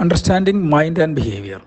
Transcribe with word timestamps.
Understanding 0.00 0.62
mind 0.62 1.02
and 1.02 1.16
behaviour 1.16 1.60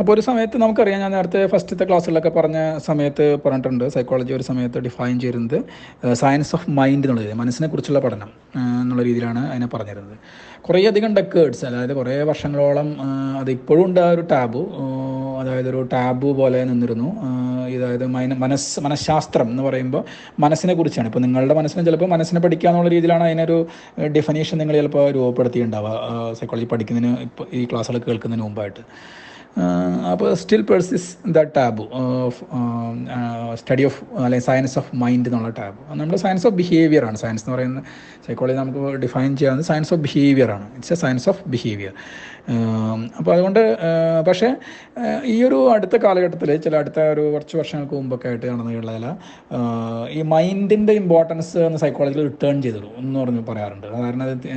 അപ്പോൾ 0.00 0.12
ഒരു 0.12 0.20
സമയത്ത് 0.20 0.56
നമുക്കറിയാം 0.56 1.00
ഞാൻ 1.00 1.12
നേരത്തെ 1.12 1.46
ഫസ്റ്റത്തെ 1.46 1.84
ക്ലാസ്സിലൊക്കെ 1.84 2.28
പറഞ്ഞ 2.28 2.78
സമയത്ത് 2.78 3.38
പറഞ്ഞിട്ടുണ്ട് 3.44 3.88
സൈക്കോളജി 3.88 4.32
ഒരു 4.32 4.42
സമയത്ത് 4.42 4.78
ഡിഫൈൻ 4.78 5.20
ചെയ്യുന്നത് 5.20 5.58
സയൻസ് 6.14 6.54
ഓഫ് 6.54 6.70
മൈൻഡ് 6.70 7.06
എന്നുള്ളത് 7.06 7.34
മനസ്സിനെ 7.34 7.68
കുറിച്ചുള്ള 7.68 8.00
പഠനം 8.00 8.30
എന്നുള്ള 8.54 9.02
രീതിയിലാണ് 9.02 9.50
അതിനെ 9.50 9.66
പറഞ്ഞിരുന്നത്. 9.66 10.16
കുറേയധികം 10.62 11.14
ഡെക്കേഡ്സ് 11.14 11.64
അതായത് 11.64 11.94
കുറേ 11.94 12.22
വർഷങ്ങളോളം 12.22 12.96
അത് 13.40 13.50
ഇപ്പോഴും 13.50 13.84
ഉണ്ട് 13.84 14.00
ആ 14.00 14.10
ഒരു 14.10 14.20
ടാബു 14.32 14.62
അതായത് 15.44 15.68
ഒരു 15.72 15.80
ടാബു 15.92 16.28
പോലെ 16.40 16.60
നിന്നിരുന്നു. 16.70 17.08
അതായത് 17.76 18.06
മൈന 18.16 18.34
മനസ്സ് 18.44 18.80
മനഃശാസ്ത്രം 18.86 19.48
എന്ന് 19.52 19.62
പറയുമ്പോൾ 19.68 20.04
മനസ്സിനെ 20.44 20.74
കുറിച്ചാണ്. 20.80 21.08
ഇപ്പോൾ 21.10 21.22
നിങ്ങളുടെ 21.26 21.54
മനസ്സിനെ 21.60 21.84
ചിലപ്പോൾ 21.88 22.10
മനസ്സിനെ 22.14 22.40
പഠിക്കുക 22.46 22.68
എന്നുള്ള 22.70 22.90
രീതിയിലാണ് 22.96 23.24
അതിനൊരു 23.30 23.58
ഡെഫിനേഷൻ 24.16 24.58
നിങ്ങൾ 24.62 24.76
ചിലപ്പോൾ 24.80 25.04
രൂപപ്പെടുത്തിയിട്ടുണ്ടാവുക. 25.18 26.32
സൈക്കോളജി 26.40 26.68
പഠിക്കുന്നതിന് 26.72 27.12
ഇപ്പോൾ 27.28 27.46
ഈ 27.52 27.62
ക്ലാസ്സുകൾ 27.72 27.98
കേൾക്കുന്നതിന് 28.08 28.46
മുമ്പായിട്ട്. 28.46 28.84
അപ്പോൾ 30.12 30.28
still 30.40 30.62
persists 30.68 31.08
the 31.34 31.42
tab 31.56 31.82
of 32.00 32.38
study 33.60 33.84
of 33.88 33.98
അല്ലെങ്കിൽ 34.24 34.46
സയൻസ് 34.46 34.74
ഓഫ് 34.80 34.90
മൈൻഡ് 35.02 35.28
എന്നുള്ള 35.28 35.50
ടാബ് 35.58 35.76
നമ്മൾ 36.00 36.16
സയൻസ് 36.24 36.44
ഓഫ് 36.48 36.56
ബിഹേവിയർ 36.60 37.04
ആണ്. 37.08 37.18
സയൻസ് 37.22 37.42
എന്ന് 37.44 37.54
പറയുന്നത് 37.56 37.84
സൈക്കോളജി 38.26 38.56
നമുക്ക് 38.60 38.80
ഡിഫൈൻ 39.04 39.30
ചെയ്യാവുന്നത് 39.40 39.68
സയൻസ് 39.70 39.92
ഓഫ് 39.94 40.02
ബിഹേവിയർ 40.06 40.50
ആണ്. 40.56 40.66
It's 40.76 40.94
a 40.96 40.98
science 41.04 41.28
of 41.32 41.42
behaviour 41.54 41.92
അപ്പോൾ 43.18 43.32
അതുകൊണ്ട് 43.34 43.60
പക്ഷേ 44.28 44.48
ഈ 45.34 45.36
ഒരു 45.48 45.58
അടുത്ത 45.74 45.96
കാലഘട്ടത്തിൽ 46.04 46.50
ചില 46.64 46.74
അടുത്ത 46.82 46.98
ഒരു 47.12 47.22
കുറച്ച് 47.34 47.56
വർഷങ്ങൾക്ക് 47.60 47.94
മുമ്പൊക്കെ 48.00 48.28
ആയിട്ട് 48.30 48.46
നടന്നിട്ടുള്ള 48.54 48.92
ചില 48.98 49.14
ഈ 50.16 50.22
മൈൻഡിന്റെ 50.34 50.94
ഇമ്പോർട്ടൻസ് 51.02 51.54
എന്ന് 51.68 51.80
സൈക്കോളജിയിൽ 51.84 52.26
റിട്ടേൺ 52.30 52.58
ചെയ്തിടും 52.66 52.92
എന്ന് 53.02 53.18
പറഞ്ഞ് 53.22 53.44
പറയാറുണ്ട്. 53.52 53.86
കാരണം 54.02 54.24
അത് 54.26 54.48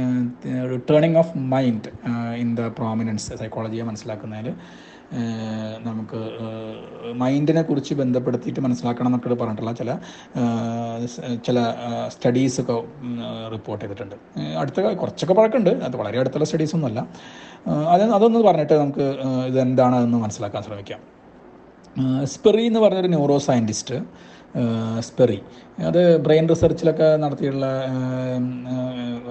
returning 0.74 1.20
of 1.24 1.34
mind 1.54 1.92
in 2.44 2.52
the 2.60 2.68
prominence 2.82 3.40
സൈക്കോളജിയെ 3.44 3.86
മനസ്സിലാക്കുന്നതിൽ. 3.92 4.58
നമുക്ക് 5.84 6.20
മൈൻഡിനെ 7.14 7.62
കുറിച്ച് 7.62 7.94
ബന്ധപ്പെടുത്തിയിട്ട് 7.94 8.60
മനസ്സിലാക്കണം 8.60 9.08
എന്നൊക്കെ 9.08 9.34
പറഞ്ഞിട്ടുള്ള 9.34 9.74
ചില 9.74 9.98
ചില 11.46 11.74
സ്റ്റഡീസൊക്കെ 12.08 12.74
റിപ്പോർട്ട് 13.52 13.86
ചെയ്തിട്ടുണ്ട്. 13.86 14.16
അടുത്ത 14.60 14.94
കുറച്ചൊക്കെ 14.94 15.34
പഴക്കമുണ്ട്. 15.34 15.70
അത് 15.70 15.96
വളരെ 15.96 16.20
അടുത്തുള്ള 16.20 16.46
സ്റ്റഡീസ് 16.46 16.76
ഒന്നുമല്ല 16.76 17.00
ഏഹ് 17.68 17.88
അത് 17.88 18.04
അതൊന്ന് 18.04 18.40
പറഞ്ഞിട്ട് 18.40 18.74
നമുക്ക് 18.74 19.06
ഇതെന്താണ് 19.48 19.96
എന്ന് 19.96 20.18
മനസ്സിലാക്കാൻ 20.18 20.64
ശ്രമിക്കാം. 20.64 21.00
സ്പെറി 22.24 22.64
എന്ന് 22.64 22.80
പറഞ്ഞൊരു 22.80 23.08
ന്യൂറോ 23.08 23.38
സയന്റിസ്റ്റ് 23.38 23.96
സ്പെറി. 25.00 25.42
അത് 25.80 26.18
ബ്രെയിൻ 26.18 26.50
റിസർച്ചിലൊക്കെ 26.50 27.16
നടത്തിയിട്ടുള്ള 27.16 27.66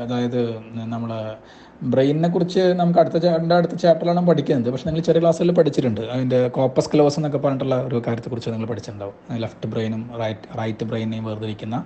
അതായത് 0.02 0.58
നമ്മൾ 0.74 1.36
ബ്രെയിനിനെ 1.82 2.28
കുറിച്ച് 2.28 2.60
നമുക്ക് 2.60 2.98
അടുത്ത 2.98 3.26
എന്റെ 3.26 3.54
അടുത്ത 3.54 3.74
ചാപ്റ്ററിലാണ് 3.74 4.26
പഠിക്കുന്നത്. 4.26 4.72
പക്ഷെ 4.72 4.86
നിങ്ങൾ 4.88 5.00
ചെറിയ 5.00 5.20
ക്ലാസ്സിൽ 5.20 5.52
പഠിച്ചിട്ടുണ്ട്. 5.52 6.00
അതിന്റെ 6.00 6.48
കോപ്പസ് 6.48 6.90
ക്ലോസ് 6.94 7.18
എന്നൊക്കെ 7.18 7.38
പറഞ്ഞിട്ടുള്ള 7.38 7.82
ഒരു 7.82 8.02
കാര്യത്തെക്കുറിച്ച് 8.06 8.50
നിങ്ങൾ 8.50 8.66
പഠിച്ചിട്ടുണ്ടാവും. 8.66 9.14
ലെഫ്റ്റ് 9.40 9.68
ബ്രെയിനും 9.68 10.10
റൈറ്റ് 10.18 10.58
റൈറ്റ് 10.58 10.84
ബ്രെയിനെയും 10.84 11.24
വേർതിരിക്കുന്ന 11.24 11.84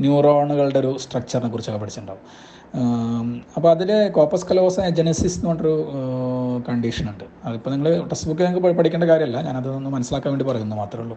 ന്യൂറോണുകളുടെ 0.00 0.78
ഒരു 0.78 0.96
സ്ട്രക്ചറിനെ 0.98 1.50
കുറിച്ചൊക്കെ 1.50 1.80
പഠിച്ചിട്ടുണ്ടാവും. 1.80 2.50
അപ്പോൾ 3.56 3.70
അതിൽ 3.70 4.08
കോപ്പസ് 4.08 4.46
കലോസ 4.46 4.80
ജനസിസ് 4.80 5.38
എന്ന് 5.38 5.50
പറഞ്ഞൊരു 5.50 5.86
കണ്ടീഷൻ 6.68 7.06
ഉണ്ട്. 7.12 7.24
അതിപ്പോൾ 7.44 7.70
നിങ്ങൾ 7.74 7.88
ടെക്സ്റ്റ് 8.08 8.28
ബുക്ക് 8.28 8.42
നിങ്ങൾക്ക് 8.46 8.78
പഠിക്കേണ്ട 8.80 9.06
കാര്യമല്ല. 9.12 9.38
ഞാനതൊന്ന് 9.48 9.90
മനസ്സിലാക്കാൻ 9.94 10.30
വേണ്ടി 10.32 10.46
പറയുന്നു 10.50 10.76
മാത്രമേ 10.76 11.02
ഉള്ളൂ. 11.04 11.16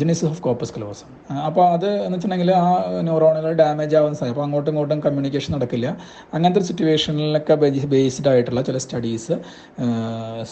ജനസിസ് 0.00 0.28
ഓഫ് 0.30 0.42
കോപ്പസ് 0.42 0.72
ക്ലോസ് 0.76 1.04
അപ്പോൾ 1.46 1.64
അത് 1.74 1.86
എന്ന് 1.88 2.14
വെച്ചിട്ടുണ്ടെങ്കിൽ 2.14 2.50
ആ 2.62 2.66
ന്യൂറോണുകൾ 3.06 3.52
ഡാമേജ് 3.60 3.96
ആവുന്ന 4.00 4.16
സാധ്യത 4.18 4.34
അപ്പോൾ 4.34 4.44
അങ്ങോട്ടും 4.46 4.70
ഇങ്ങോട്ടും 4.72 5.00
കമ്മ്യൂണിക്കേഷൻ 5.00 5.50
നടക്കില്ല. 5.56 5.86
അങ്ങനത്തെ 6.34 6.60
ഒരു 6.60 6.68
സിറ്റുവേഷനിലൊക്കെ 6.70 7.54
ബേസ്ഡ് 7.94 8.28
ആയിട്ടുള്ള 8.32 8.62
ചില 8.68 8.78
സ്റ്റഡീസ് 8.78 9.36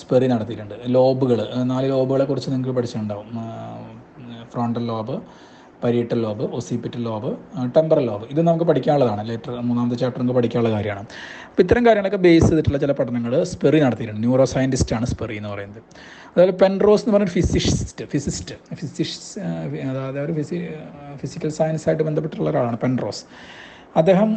സ്പെറി 0.01 0.29
നടത്തിയിട്ടുണ്ട്. 0.35 0.77
ലോബുകൾ 0.97 1.41
നാല് 1.73 1.91
ലോബുകളെ 1.95 2.27
കുറിച്ച് 2.31 2.51
നിങ്ങൾക്ക് 2.51 2.77
പഠിച്ചിട്ടുണ്ടാവും. 2.79 3.31
Frontal 4.53 4.85
lobe 4.93 5.17
parietal 5.85 6.19
lobe 6.27 6.45
occipital 6.59 7.03
lobe 7.09 7.31
temporal 7.77 8.05
lobe. 8.11 8.25
ഇത് 8.33 8.41
നമുക്ക് 8.49 8.67
പഠിക്കാനുള്ളതാണ്. 8.71 9.23
ലേറ്റർ 9.29 9.53
മൂന്നാമത്തെ 9.69 9.99
ചാപ്റ്റർ 10.03 10.21
നമുക്ക് 10.23 10.39
പഠിക്കാനുള്ള 10.39 10.73
കാര്യമാണ്. 10.77 11.07
അപ്പോൾ 11.51 11.63
ഇത്തരം 11.63 11.87
കാര്യങ്ങളൊക്കെ 11.87 12.21
ബേസ് 12.27 12.49
ചെയ്തിട്ടുള്ള 12.49 12.79
ചില 12.85 12.93
പഠനങ്ങൾ 13.01 13.35
സ്പെറി 13.53 13.81
നടത്തിയിട്ടുണ്ട്. 13.85 14.23
ന്യൂറോ 14.27 14.45
സയന്റിസ്റ്റാണ് 14.55 15.07
സ്പെറി 15.07 15.37
എന്ന് 15.37 15.51
പറയുന്നത്. 15.55 15.83
അതുപോലെ 16.29 16.55
പെൻറോസ് 16.63 17.03
എന്ന് 17.05 17.15
പറഞ്ഞ 17.17 17.31
ഫിസിസ്റ്റ് 17.39 18.05
ഫിസിസ്റ്റ് 18.13 18.55
ഫിസിക്സ് 18.81 19.41
അതായത് 19.91 20.21
ഒരു 20.25 20.33
ഫിസി 20.33 20.59
ഫിസിക്കൽ 21.23 21.51
സയൻസായിട്ട് 21.59 22.03
ബന്ധപ്പെട്ടുള്ള 22.03 22.51
ഒരാളാണ് 22.51 22.79
പെൻറോസ് 22.79 23.25
അദ്ദേഹം 23.97 24.31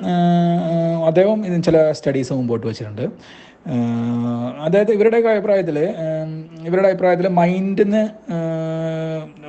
അദ്ദേഹം 1.09 1.46
ഇതിന് 1.46 1.64
ചില 1.64 1.78
സ്റ്റഡീസ് 1.92 2.34
മുമ്പോട്ട് 2.34 2.66
വെച്ചിട്ടുണ്ട്. 2.68 3.06
അതായത് 4.66 4.92
ഇവരുടെ 4.92 5.18
അഭിപ്രായത്തിൽ 5.18 5.78
ഇവരുടെ 6.68 6.88
അഭിപ്രായത്തിൽ 6.88 7.28
മൈൻഡിന് 7.28 8.02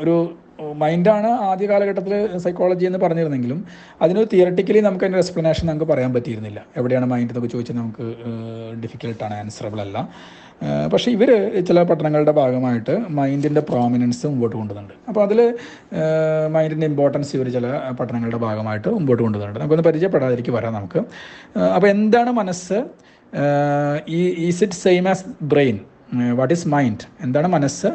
ഒരു 0.03 0.15
മൈൻഡാണ് 0.61 1.27
ആദ്യ 1.27 1.67
കാലഘട്ടത്തിൽ 1.67 2.39
സൈക്കോളജി 2.39 2.87
എന്ന് 2.87 2.99
പറഞ്ഞിരുന്നെങ്കിലും 2.99 3.67
അതിനൊരു 4.03 4.28
തിയറട്ടിക്കലി 4.33 4.78
നമുക്ക് 4.78 5.05
അതിന്റെ 5.05 5.19
എക്സ്പ്ലനേഷൻ 5.19 5.67
നമുക്ക് 5.67 5.84
പറയാൻ 5.84 6.15
പറ്റിയിരുന്നില്ല. 6.15 6.67
എവിടെയാണ് 6.77 7.06
മൈൻഡ് 7.06 7.31
എന്നൊക്കെ 7.31 7.49
ചോദിച്ചാൽ 7.49 7.77
നമുക്ക് 7.77 8.03
ഡിഫിക്കൽട്ടാണ് 8.84 9.34
ആൻസറബിൾ 9.34 9.81
അല്ല. 9.81 10.09
പക്ഷേ 10.93 11.11
ഇവർ 11.12 11.31
ചില 11.69 11.83
പഠനങ്ങളുടെ 11.83 12.33
ഭാഗമായിട്ട് 12.33 13.00
മൈൻഡിന്റെ 13.09 13.61
പ്രോമിനൻസ് 13.61 14.27
മുമ്പോട്ട് 14.27 14.56
കൊണ്ടുവന്നുണ്ട് 14.56 14.94
അപ്പോൾ 15.09 15.22
അതിൽ 15.22 15.55
മൈൻഡിന്റെ 16.49 16.87
ഇമ്പോർട്ടൻസ് 16.87 17.37
ഇവർ 17.37 17.49
ചില 17.49 17.67
പഠനങ്ങളുടെ 18.00 18.37
ഭാഗമായിട്ട് 18.37 18.88
മുമ്പോട്ട് 18.88 19.23
കൊണ്ടുവന്നുണ്ട് 19.23 19.61
നമുക്കൊന്ന് 19.61 19.84
പരിചയപ്പെടാതിരിക്കും 19.84 20.55
വരാം 20.55 20.75
നമുക്ക്. 20.75 20.99
അപ്പോൾ 21.75 21.87
എന്താണ് 21.87 22.31
മനസ്സ്? 22.31 22.84
ഈ 24.09 24.47
is 24.47 24.65
it 24.65 24.75
same 24.75 25.09
as 25.09 25.25
brain 25.43 25.81
what 26.15 26.55
is 26.55 26.69
mind 26.69 27.06
എന്താണ് 27.21 27.49
മനസ്സ്? 27.49 27.87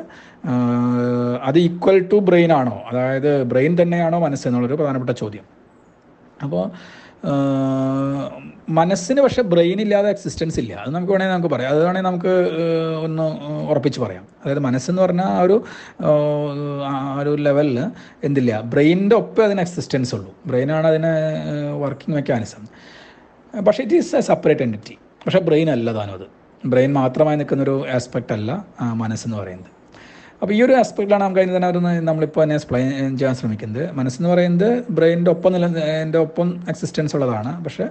അത് 1.44 1.60
ഈക്വൽ 1.60 2.00
ടു 2.14 2.16
ബ്രെയിൻ 2.16 2.54
ആണോ? 2.54 2.82
അതായത് 2.92 3.44
ബ്രെയിൻ 3.44 3.82
തന്നെയാണോ 3.82 4.20
മനസ്സ് 4.20 4.48
എന്നുള്ളൊരു 4.48 4.74
പ്രധാനപ്പെട്ട 4.74 5.18
ചോദ്യം. 5.20 5.46
അപ്പോൾ 6.44 6.64
മനസ്സിന് 8.70 9.22
പക്ഷേ 9.22 9.42
ബ്രെയിൻ 9.42 9.82
ഇല്ലാതെ 9.82 10.10
എക്സിസ്റ്റൻസ് 10.10 10.60
ഇല്ല. 10.60 10.74
അത് 10.74 10.96
നമുക്ക് 10.96 11.12
വേണമെങ്കിൽ 11.12 11.34
നമുക്ക് 11.34 11.56
പറയാം. 11.56 11.70
അത് 11.72 11.86
വേണമെങ്കിൽ 11.86 12.10
നമുക്ക് 12.10 12.34
ഒന്ന് 13.06 13.24
ഉറപ്പിച്ച് 13.70 14.00
പറയാം. 14.00 14.28
അതായത് 14.42 14.60
മനസ്സെന്ന് 14.60 15.02
പറഞ്ഞാൽ 15.02 15.26
ആ 15.26 15.42
ഒരു 15.42 15.64
ആ 16.90 17.20
ഒരു 17.22 17.36
ലെവലിൽ 17.36 17.80
എന്തില്ല. 18.24 18.62
ബ്രെയിനിന്റെ 18.62 19.16
ഒപ്പം 19.16 19.46
അതിന് 19.46 19.62
എക്സിസ്റ്റൻസ് 19.62 20.16
ഉള്ളൂ. 20.16 20.36
ബ്രെയിനാണ് 20.46 20.88
അതിന് 20.88 21.12
വർക്കിംഗ് 21.84 22.16
മെക്കാനിസം 22.16 22.68
പക്ഷേ 23.68 23.84
it 23.84 23.96
is 23.96 24.16
a 24.16 24.20
separate 24.20 24.62
entity 24.62 24.98
പക്ഷേ 25.26 25.40
ബ്രെയിൻ 25.40 25.70
അല്ല 25.70 25.94
താനും 25.94 26.14
അത്. 26.14 26.41
ബ്രെയിൻ 26.66 26.94
മാത്രമായി 26.94 27.38
നിൽക്കുന്നൊരു 27.38 27.76
ആസ്പെക്റ്റ് 27.96 28.34
അല്ല 28.34 28.52
മനസ്സെന്ന് 29.02 29.38
പറയുന്നത്. 29.38 29.70
അപ്പോൾ 30.42 30.54
ഈ 30.54 30.60
ഒരു 30.66 30.74
ആസ്പെക്റ്റിലാണ് 30.74 31.24
നമുക്ക് 31.24 31.42
അതിന് 31.42 31.56
തന്നെ 31.56 31.68
ഒരു 31.68 31.80
നമ്മളിപ്പോൾ 32.08 32.42
തന്നെ 32.44 32.56
എക്സ്പ്ലെയിൻ 32.56 33.18
ചെയ്യാൻ 33.18 33.36
ശ്രമിക്കുന്നത്. 33.36 33.92
മനസ്സെന്ന് 33.98 34.30
പറയുന്നത് 34.30 34.92
ബ്രെയിനിന്റെ 34.98 35.32
ഒപ്പം 35.32 35.54
നില 35.54 35.66
എന്റെ 36.04 36.20
ഒപ്പം 36.26 36.64
എക്സിസ്റ്റൻസ് 36.70 37.16
ഉള്ളതാണ്. 37.16 37.52
പക്ഷേ 37.66 37.86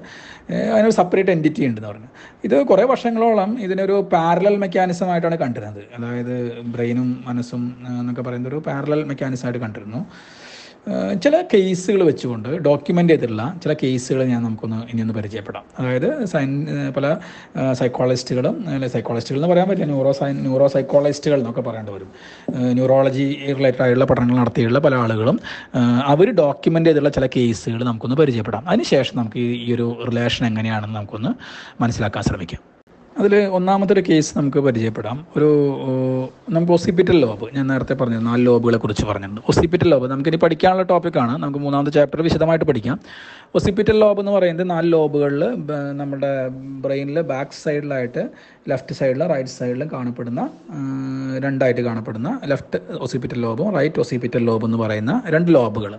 അതിനൊരു 0.74 0.96
സെപ്പറേറ്റ് 0.98 1.30
എന്റിറ്റി 1.30 1.66
ഉണ്ടെന്ന് 1.66 1.88
പറഞ്ഞു. 1.88 2.08
ഇത് 2.44 2.56
കുറേ 2.70 2.84
വർഷങ്ങളോളം 2.92 3.52
ഇതിനൊരു 3.66 4.08
പാരലൽ 4.12 4.56
മെക്കാനിസം 4.56 5.10
ആയിട്ടാണ് 5.10 5.38
കണ്ടിരുന്നത്. 5.44 5.82
അതായത് 5.98 6.60
ബ്രെയിനും 6.74 7.24
മനസ്സും 7.26 7.64
എന്നൊക്കെ 8.00 8.22
പറയുന്ന 8.22 8.48
ഒരു 8.48 8.62
പാരലൽ 8.68 9.04
മെക്കാനിസം 9.04 9.46
ആയിട്ട് 9.48 9.62
കണ്ടിരുന്നു. 9.66 10.02
ചില 11.22 11.42
കേസുകൾ 11.54 12.02
വെച്ചുകൊണ്ട് 12.02 12.48
ഡോക്യുമെന്റ് 12.48 13.12
ചെയ്തിട്ടുള്ള 13.12 13.54
ചില 13.62 13.72
കേസുകൾ 13.82 14.24
ഞാൻ 14.24 14.42
നമുക്കൊന്ന് 14.42 14.76
ഇനി 14.92 15.00
ഒന്ന് 15.00 15.14
പരിചയപ്പെടാം. 15.14 15.64
അതായത് 15.78 16.24
സയൻ 16.24 16.66
പല 16.96 17.16
സൈക്കോളജിസ്റ്റുകളും 17.72 18.68
അല്ലെ 18.68 18.88
സൈക്കോളജിസ്റ്റുകൾ 18.88 19.38
എന്ന് 19.40 19.50
പറയാൻ 19.52 19.68
പറ്റില്ല 19.68 19.90
ന്യൂറോ 19.92 20.12
സൈ 20.12 20.32
ന്യൂറോ 20.32 20.66
സൈക്കോളജിസ്റ്റുകൾ 20.66 21.38
എന്നൊക്കെ 21.38 21.60
പറയേണ്ടി 21.60 21.92
വരും. 21.92 22.10
ന്യൂറോളജി 22.78 23.38
റിലേറ്റഡ് 23.58 23.82
ആയിട്ടുള്ള 23.82 24.04
പഠനങ്ങൾ 24.04 24.36
നടത്തിയുള്ള 24.36 24.78
പല 24.78 24.94
ആളുകളും 24.94 25.40
അവർ 26.06 26.30
ഡോക്യുമെന്റ് 26.32 26.88
ചെയ്തിട്ടുള്ള 26.88 27.14
ചില 27.18 27.28
കേസുകൾ 27.36 27.84
നമുക്കൊന്ന് 27.84 28.16
പരിചയപ്പെടാം. 28.16 28.68
അതിനുശേഷം 28.68 29.16
നമുക്ക് 29.16 29.38
ഈ 29.38 29.74
ഒരു 29.74 29.88
റിലേഷൻ 30.10 30.46
എങ്ങനെയാണെന്ന് 30.46 30.96
നമുക്കൊന്ന് 30.96 31.32
മനസ്സിലാക്കാൻ 31.82 32.22
ശ്രമിക്കാം. 32.22 32.79
അതിൽ 33.20 33.34
ഒന്നാമത്തെ 33.56 33.92
ഒരു 33.92 34.02
കേസ് 34.08 34.38
നമുക്ക് 34.38 34.58
പരിചയപ്പെടാം. 34.58 35.26
ഒരു 35.36 35.48
നമുക്ക് 36.50 36.72
ഒസിപ്പിറ്റൽ 36.72 37.20
ലോബ് 37.20 37.46
ഞാൻ 37.54 37.66
നേരത്തെ 37.66 37.94
പറഞ്ഞു 37.94 38.18
നാല് 38.18 38.46
ലോബുകളെ 38.46 38.78
കുറിച്ച് 38.78 39.04
പറഞ്ഞിട്ടുണ്ട്. 39.06 39.40
ഒസിപ്പിറ്റൽ 39.48 39.88
ലോബ് 39.90 40.10
നമുക്കിനി 40.10 40.36
പഠിക്കാനുള്ള 40.36 40.82
ടോപ്പിക്കാണ് 40.82 41.42
നമുക്ക് 41.42 41.58
മൂന്നാമത്തെ 41.58 41.90
ചാപ്റ്റർ 41.90 42.22
വിശദമായിട്ട് 42.22 42.64
പഠിക്കാം. 42.64 42.98
ഒസിപ്പിറ്റൽ 43.54 43.98
ലോബ് 44.00 44.20
എന്ന് 44.20 44.32
പറയുന്നത് 44.32 44.70
നാല് 44.70 44.92
ലോബുകളിൽ 44.92 45.44
നമ്മുടെ 45.96 46.48
ബ്രെയിനിൽ 46.84 47.20
ബാക്ക് 47.20 47.50
സൈഡിലായിട്ട് 47.62 48.28
ലെഫ്റ്റ് 48.70 48.94
സൈഡിലും 48.94 49.26
റൈറ്റ് 49.26 49.50
സൈഡിലും 49.50 49.90
കാണപ്പെടുന്ന 49.92 50.48
രണ്ടായിട്ട് 51.44 51.80
കാണപ്പെടുന്ന 51.80 52.40
ലെഫ്റ്റ് 52.44 52.80
ഒസിപ്പിറ്റൽ 53.00 53.40
ലോബും 53.40 53.70
റൈറ്റ് 53.74 54.00
ഒസിപ്പിറ്റൽ 54.00 54.44
ലോബ് 54.44 54.64
എന്ന് 54.64 54.78
പറയുന്ന 54.78 55.22
രണ്ട് 55.26 55.54
ലോബുകൾ 55.54 55.94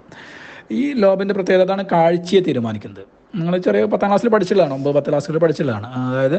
ഈ 0.71 0.93
ലോബിന്റെ 0.93 1.33
പ്രത്യേകതയാണ് 1.33 1.85
കാഴ്ചയെ 1.91 2.39
തീരുമാനിക്കുന്നത്. 2.39 3.20
നിങ്ങൾ 3.35 3.57
ചെറിയ 3.57 3.85
പത്താം 3.85 4.09
ക്ലാസ്സിൽ 4.09 4.29
പഠിച്ചിട്ടുള്ളതാണ്? 4.29 4.75
ഒമ്പത് 4.77 4.95
പത്ത് 4.95 5.09
ക്ലാസ്സിൽ 5.09 5.37
പഠിച്ചിട്ടുള്ളതാണ്. 5.37 5.87
അതായത് 6.09 6.37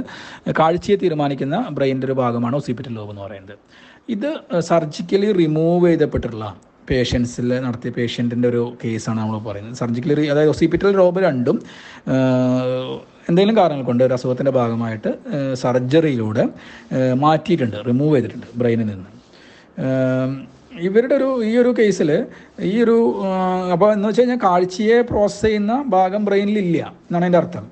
കാഴ്ചയെ 0.59 0.97
തീരുമാനിക്കുന്ന 0.97 1.57
ബ്രെയിന്റെ 1.71 2.07
ഒരു 2.07 2.13
ഭാഗമാണ് 2.13 2.57
ഒസിപ്പിറ്റൽ 2.57 2.95
ലോബ് 2.95 3.11
എന്ന് 3.11 3.23
പറയുന്നത്. 3.23 3.57
ഇത് 4.09 4.61
സർജിക്കലി 4.61 5.33
റിമൂവ് 5.33 5.89
ചെയ്തപ്പെട്ടിട്ടുള്ള 5.89 6.57
പേഷ്യൻസിൽ 6.91 7.49
നടത്തിയ 7.61 7.91
പേഷ്യന്റിന്റെ 7.91 8.49
ഒരു 8.49 8.63
കേസാണ് 8.85 9.21
നമ്മൾ 9.21 9.39
പറയുന്നത്. 9.39 9.77
സർജിക്കലി 9.77 10.27
അതായത് 10.27 10.51
ഒസിപ്പിറ്റൽ 10.51 10.91
ലോബ് 11.01 11.21
രണ്ടും 11.21 11.59
എന്തെങ്കിലും 13.29 13.57
കാരണങ്ങൾ 13.57 13.85
കൊണ്ട് 13.87 14.05
ഒരു 14.05 14.15
അസുഖത്തിന്റെ 14.15 14.53
ഭാഗമായിട്ട് 14.53 15.11
സർജറിയിലൂടെ 15.55 16.45
മാറ്റിയിട്ടുണ്ട് 17.15 17.77
റിമൂവ് 17.87 18.15
ചെയ്തിട്ടുണ്ട് 18.15 18.47
ബ്രെയിനിൽ 18.57 18.87
നിന്ന്. 18.87 19.11
ഇവരുടെ 20.81 21.15
ഒരു 21.15 21.45
ഈ 21.45 21.57
ഒരു 21.57 21.75
കേസിൽ 21.79 22.27
ഈ 22.63 22.83
ഒരു 22.83 22.97
അപ്പോൾ 23.73 23.93
എന്ന് 23.93 24.09
വെച്ച് 24.09 24.21
കഴിഞ്ഞാൽ 24.21 24.41
കാഴ്ചയെ 24.45 25.01
പ്രോസസ്സ് 25.01 25.47
ചെയ്യുന്ന 25.47 25.85
ഭാഗം 25.89 26.25
ബ്രെയിനിലില്ല 26.25 26.79
എന്നാണ് 27.07 27.25
അതിന്റെ 27.25 27.39
അർത്ഥം. 27.39 27.65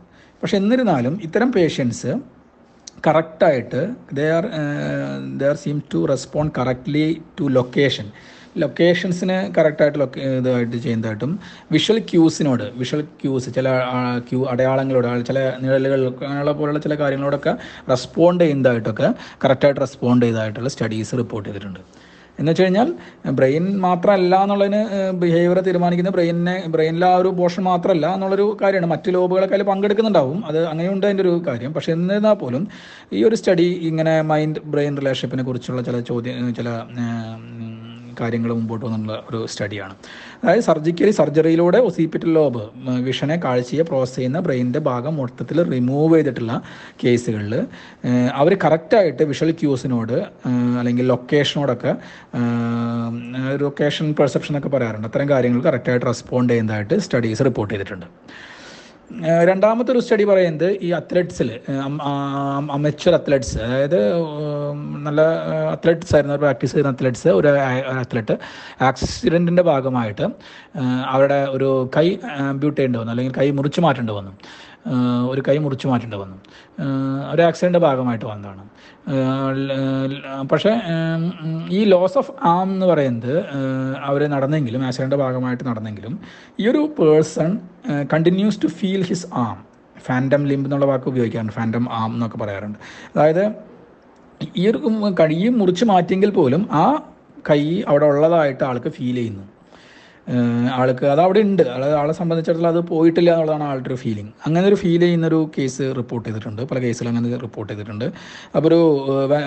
പക്ഷെ 0.42 0.56
എന്നിരുന്നാലും 0.56 1.20
ഇത്തരം 1.22 1.50
പേഷ്യൻസ് 1.52 2.12
കറക്റ്റായിട്ട് 3.06 3.80
they 4.14 4.30
are 4.30 4.46
they 5.36 5.52
seem 5.54 5.82
to 5.94 6.06
respond 6.06 6.52
correctly 6.58 7.20
to 7.40 7.44
location 7.48 8.12
ലൊക്കേഷൻസിന് 8.58 9.52
കറക്റ്റായിട്ട് 9.56 9.98
ലൊക്കേ 9.98 10.20
ഇതായിട്ട് 10.20 10.76
ചെയ്യുന്നതായിട്ടും 10.76 11.40
വിഷ്വൽ 11.72 11.98
ക്യൂസിനോട് 11.98 12.64
വിഷ്വൽ 12.78 13.00
ക്യൂസ് 13.00 13.50
ചില 13.54 13.68
ക്യൂ 14.30 14.46
അടയാളങ്ങളോട് 14.48 15.26
ചില 15.26 15.52
നിഴലുകൾ 15.60 16.06
അങ്ങനെയുള്ള 16.06 16.52
പോലുള്ള 16.52 16.78
ചില 16.78 16.94
കാര്യങ്ങളോടൊക്കെ 16.94 17.56
റെസ്പോണ്ട് 17.90 18.44
ചെയ്യുന്നതായിട്ടൊക്കെ 18.44 19.14
കറക്റ്റായിട്ട് 19.44 19.80
റെസ്പോണ്ട് 19.80 20.26
ചെയ്തതായിട്ടുള്ള 20.26 20.68
സ്റ്റഡീസ് 20.68 21.14
റിപ്പോർട്ട് 21.16 21.48
ചെയ്തിട്ടുണ്ട്. 21.48 21.80
എന്ന് 22.40 22.50
വെച്ച് 22.50 22.62
കഴിഞ്ഞാൽ 22.62 22.88
ബ്രെയിൻ 23.38 23.64
മാത്രമല്ല 23.80 24.34
എന്നുള്ളതിന് 24.42 24.80
ബിഹേവിയർ 25.22 25.58
തീരുമാനിക്കുന്ന 25.60 26.10
ബ്രെയിനിനെ 26.10 26.54
ബ്രെയിനിലെ 26.68 27.06
ആ 27.06 27.14
ഒരു 27.14 27.28
പോർഷൻ 27.28 27.62
മാത്രമല്ല 27.62 28.14
എന്നുള്ളൊരു 28.14 28.56
കാര്യമാണ്. 28.62 28.90
മറ്റ് 28.92 29.14
ലോബുകളൊക്കെ 29.14 29.54
അതിൽ 29.54 29.66
പങ്കെടുക്കുന്നുണ്ടാവും. 29.70 30.46
അത് 30.46 30.60
അങ്ങനെയുണ്ട് 30.66 31.06
അതിന്റെ 31.06 31.22
ഒരു 31.22 31.42
കാര്യം. 31.48 31.72
പക്ഷേ 31.74 31.92
എന്നിരുന്നാൽ 31.92 32.34
പോലും 32.34 32.64
ഈ 33.12 33.24
ഒരു 33.24 33.34
സ്റ്റഡി 33.34 33.68
ഇങ്ങനെ 33.90 34.22
മൈൻഡ് 34.32 34.62
ബ്രെയിൻ 34.64 34.96
റിലേഷൻഷിപ്പിനെ 34.96 35.42
കുറിച്ചുള്ള 35.42 35.82
ചില 35.82 36.00
ചോദ്യം 36.00 36.54
ചില 36.54 36.68
കാര്യങ്ങൾ 38.20 38.50
മുമ്പോട്ട് 38.52 38.86
വന്നുള്ള 38.86 39.14
ഒരു 39.30 39.46
സ്റ്റഡിയാണ് 39.46 39.94
അതായത് 40.42 40.62
സർജിക്കലി 40.62 41.10
സർജറിയിലൂടെ 41.10 41.78
ഒസിപ്പിറ്റൽ 41.78 42.30
ലോബ് 42.34 42.62
വിഷനെ 43.08 43.36
കാഴ്ചയെ 43.44 43.82
പ്രോസസ് 43.82 44.16
ചെയ്യുന്ന 44.16 44.40
ബ്രെയിനിന്റെ 44.40 44.78
ഭാഗം 44.78 45.16
മൊത്തത്തിൽ 45.16 45.62
റിമൂവ് 45.72 46.14
ചെയ്തിട്ടുള്ള 46.16 46.62
കേസുകളിൽ 47.04 47.54
അവർ 48.34 48.54
കറക്റ്റായിട്ട് 48.64 49.22
വിഷ്വൽ 49.22 49.50
ക്യൂസിനോട് 49.50 50.16
അല്ലെങ്കിൽ 50.78 51.06
ലൊക്കേഷനോടൊക്കെ 51.06 51.94
ലൊക്കേഷൻ 53.64 54.14
പെർസെപ്ഷൻ 54.20 54.58
ഒക്കെ 54.58 54.68
പറയാറുണ്ട്. 54.68 55.08
അത്തരം 55.08 55.28
കാര്യങ്ങൾ 55.28 55.62
കറക്റ്റായിട്ട് 55.62 56.06
റെസ്പോണ്ട് 56.06 56.52
ചെയ്യുന്നതായിട്ട് 56.52 56.98
സ്റ്റഡീസ് 56.98 57.44
റിപ്പോർട്ട് 57.44 57.74
ചെയ്തിട്ടുണ്ട്. 57.74 58.06
രണ്ടാമത്തെ 59.44 59.92
ഒരു 59.92 59.98
സ്റ്റഡി 59.98 60.24
പറയുന്നത് 60.24 60.78
ഈ 60.82 60.90
അത്ലറ്റ്സിൽ 60.90 61.48
അമച്വർ 62.70 63.14
അത്ലറ്റ്സ് 63.14 63.58
അതായത് 63.58 63.98
നല്ല 64.96 65.20
അത്ലറ്റ്സ് 65.72 66.14
ആയിരുന്നു 66.14 66.36
പ്രാക്ടീസ് 66.36 66.72
ചെയ്യുന്ന 66.72 66.92
അത്ലറ്റ്സ് 66.92 67.28
ഒരു 67.28 67.48
അത്ലറ്റ് 68.00 68.36
ആക്സിഡന്റിന്റെ 68.80 69.62
ഭാഗമായിട്ട് 69.62 70.26
അവരുടെ 71.06 71.40
ഒരു 71.50 71.90
കൈ 71.96 72.06
ആംബ്യൂട്ട് 72.38 72.78
ചെയ്യേണ്ടി 72.78 72.98
വന്നു 72.98 73.10
അല്ലെങ്കിൽ 73.10 73.34
കൈ 73.38 73.50
മുറിച്ച് 73.50 73.80
മാറ്റേണ്ടി 73.80 74.12
വന്നു. 74.12 74.32
ഒരു 75.30 75.42
കൈ 75.48 75.58
മുറിച്ചു 75.58 75.86
മാറ്റേണ്ടി 75.88 76.16
വന്നു. 76.16 76.36
ഒരു 77.32 77.42
ആക്സിഡന്റ് 77.42 77.78
ഭാഗമായിട്ട് 77.78 78.24
വന്നതാണ്. 78.24 78.62
പക്ഷേ 80.52 80.72
ഈ 81.70 81.84
ലോസ് 81.84 82.18
ഓഫ് 82.18 82.32
ആം 82.42 82.68
എന്ന് 82.72 82.86
പറയുന്നത് 82.86 83.44
അവർ 84.08 84.26
നടന്നെങ്കിലും 84.26 84.86
ആക്സിഡന്റെ 84.86 85.16
ഭാഗമായിട്ട് 85.16 85.64
നടന്നെങ്കിലും 85.68 86.20
ഈ 86.60 86.68
ഒരു 86.68 86.94
person 86.98 87.58
continues 88.12 88.62
to 88.62 88.66
feel 88.66 89.02
his 89.02 89.26
arm 89.34 89.58
phantom 90.06 90.44
limb 90.46 90.66
എന്നുള്ള 90.66 90.86
വാക്ക് 90.86 91.08
ഉപയോഗിക്കാറുണ്ട്. 91.08 91.52
ഫാൻഡം 91.52 91.86
ആം 91.92 92.12
എന്നൊക്കെ 92.14 92.38
പറയാറുണ്ട്. 92.38 92.78
അതായത് 93.14 93.44
ഈ 94.56 94.70
ഒരു 94.70 94.78
കൈ 95.20 95.48
മുറിച്ച് 95.48 95.84
മാറ്റിയെങ്കിൽ 95.84 96.30
പോലും 96.30 96.68
ആ 96.72 96.84
കൈ 97.50 97.82
അവിടെ 97.88 98.06
ഉള്ളതായിട്ട് 98.06 98.64
ആൾക്ക് 98.64 98.88
ഫീൽ 98.88 99.14
ചെയ്യുന്നു. 99.14 99.44
ആൾക്ക് 100.78 101.04
അത് 101.12 101.20
അവിടെ 101.24 101.40
ഉണ്ട് 101.46 101.62
ആളെ 102.00 102.14
സംബന്ധിച്ചിടത്തോളം 102.18 102.70
അത് 102.74 102.80
പോയിട്ടില്ല 102.90 103.30
എന്നുള്ളതാണ് 103.34 103.64
ആളുടെ 103.70 103.88
ഒരു 103.90 103.98
ഫീലിംഗ് 104.02 104.30
അങ്ങനെ 104.46 104.64
ഒരു 104.70 104.76
ഫീൽ 104.82 105.00
ചെയ്യുന്നൊരു 105.04 105.40
കേസ് 105.56 105.84
റിപ്പോർട്ട് 105.98 106.26
ചെയ്തിട്ടുണ്ട്. 106.28 106.62
പല 106.70 106.78
കേസിലും 106.84 107.10
അങ്ങനെ 107.12 107.38
റിപ്പോർട്ട് 107.46 107.70
ചെയ്തിട്ടുണ്ട്. 107.72 108.06
അപ്പോൾ 108.56 108.68
ഒരു 108.68 108.80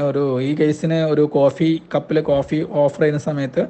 ഒരു 0.09 0.23
ഈ 0.47 0.51
കേസിന് 0.61 0.99
ഒരു 1.13 1.25
കോഫി 1.37 1.69
കപ്പിൽ 1.95 2.19
കോഫി 2.31 2.59
ഓഫർ 2.83 3.01
ചെയ്യുന്ന 3.03 3.21
സമയത്ത് 3.29 3.63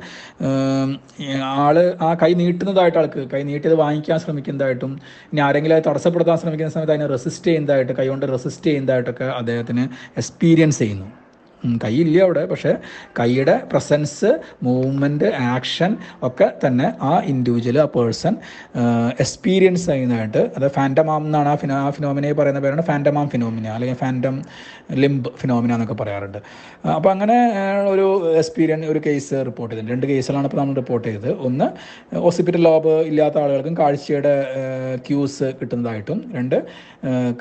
ആൾ 1.65 1.77
ആ 2.07 2.11
കൈ 2.23 2.31
നീട്ടുന്നതായിട്ട് 2.43 2.99
ആൾക്ക് 3.03 3.23
കൈ 3.33 3.41
നീട്ടിയത് 3.51 3.77
വാങ്ങിക്കാൻ 3.83 4.19
ശ്രമിക്കുന്നതായിട്ടും 4.25 4.93
ഇനി 5.31 5.41
ആരെങ്കിലും 5.47 5.77
അത് 5.77 5.85
തടസ്സപ്പെടുത്താൻ 5.89 6.37
ശ്രമിക്കുന്ന 6.43 6.73
സമയത്ത് 6.77 6.95
അതിനെ 6.95 7.09
റെസിസ്റ്റ് 7.15 7.49
ചെയ്യുന്നതായിട്ട് 7.51 7.93
കൈ 7.99 8.07
കൊണ്ട് 8.13 8.25
റെസിസ്റ്റ് 8.35 8.69
ചെയ്യുന്നതായിട്ടൊക്കെ 8.69 9.27
അദ്ദേഹത്തിന് 9.41 9.85
എക്സ്പീരിയൻസ് 10.21 10.79
ചെയ്യുന്നു. 10.79 11.09
കൈയില്ല 11.83 12.21
അവിടെ 12.21 12.45
പക്ഷേ 12.45 12.71
കൈയുടെ 13.19 13.61
പ്രസൻസ് 13.71 14.29
മൂവ്മെന്റ് 14.63 15.25
ആക്ഷൻ 15.25 15.97
ഒക്കെ 16.23 16.51
തന്നെ 16.65 16.93
ആ 17.01 17.13
ഇൻഡിവിജ്വൽ 17.33 17.79
ആ 17.79 17.87
പേഴ്സൺ 17.95 18.35
എക്സ്പീരിയൻസ് 19.23 19.85
ചെയ്യുന്നതായിട്ട്. 19.89 20.51
അത് 20.57 20.67
ഫാന്റമാം 20.71 21.25
എന്നാണ് 21.25 21.49
ആ 21.49 21.55
ഫിനോ 21.55 21.75
ആ 21.75 21.89
ഫിനോമിനയെ 21.89 22.31
പറയുന്ന 22.31 22.59
പേരാണ് 22.59 22.81
ഫാന്റമാം 22.81 23.29
ഫിനോമിന 23.29 23.67
അല്ലെങ്കിൽ 23.67 23.99
ഫാന്റം 24.03 24.41
ലിംബ് 24.91 25.29
ഫിനോമിന 25.41 25.73
എന്നൊക്കെ 25.73 25.97
പറയാറുണ്ട്. 26.03 26.39
അപ്പോൾ 26.95 27.09
അങ്ങനെ 27.09 27.37
ഒരു 27.93 28.31
എക്സ്പീരിയൻസ് 28.35 28.89
ഒരു 28.93 29.01
കേസ് 29.05 29.33
റിപ്പോർട്ട് 29.45 29.75
ചെയ്തിട്ടുണ്ട്. 29.75 29.95
രണ്ട് 29.95 30.07
കേസുകളാണ് 30.13 30.45
ഇപ്പോൾ 30.45 30.57
നമ്മൾ 30.57 30.75
റിപ്പോർട്ട് 30.75 31.07
ചെയ്തത്. 31.07 31.31
ഒന്ന് 31.39 31.67
ഹോസ്പിറ്റൽ 32.15 32.63
ലോബ് 32.63 32.93
ഇല്ലാത്ത 33.11 33.37
ആളുകൾക്കും 33.37 33.77
കാഴ്ചയുടെ 33.77 34.33
ക്യൂസ് 35.07 35.53
കിട്ടുന്നതായിട്ടും. 35.61 36.31
രണ്ട് 36.35 36.57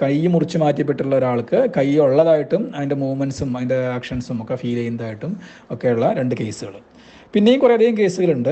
കൈ 0.02 0.26
മുറിച്ച് 0.26 0.58
മാറ്റിപ്പെട്ടുള്ള 0.58 1.16
ഒരാൾക്ക് 1.16 1.58
കൈ 1.76 1.88
ഉള്ളതായിട്ടും 1.96 2.72
അതിന്റെ 2.76 2.96
മൂവ്മെന്റ്സും 2.96 3.56
അതിന്റെ 3.56 3.78
ആക്ഷൻസും 4.12 4.38
ഒക്കെ 4.42 4.54
ഫീൽ 4.54 4.74
ചെയ്യുന്നതായിട്ടും 4.74 5.32
ഒക്കെയുള്ള 5.74 6.06
രണ്ട് 6.12 6.34
കേസുകൾ 6.40 6.74
പിന്നെയും 7.34 7.60
കുറേയധികം 7.60 7.94
കേസുകളുണ്ട് 7.98 8.50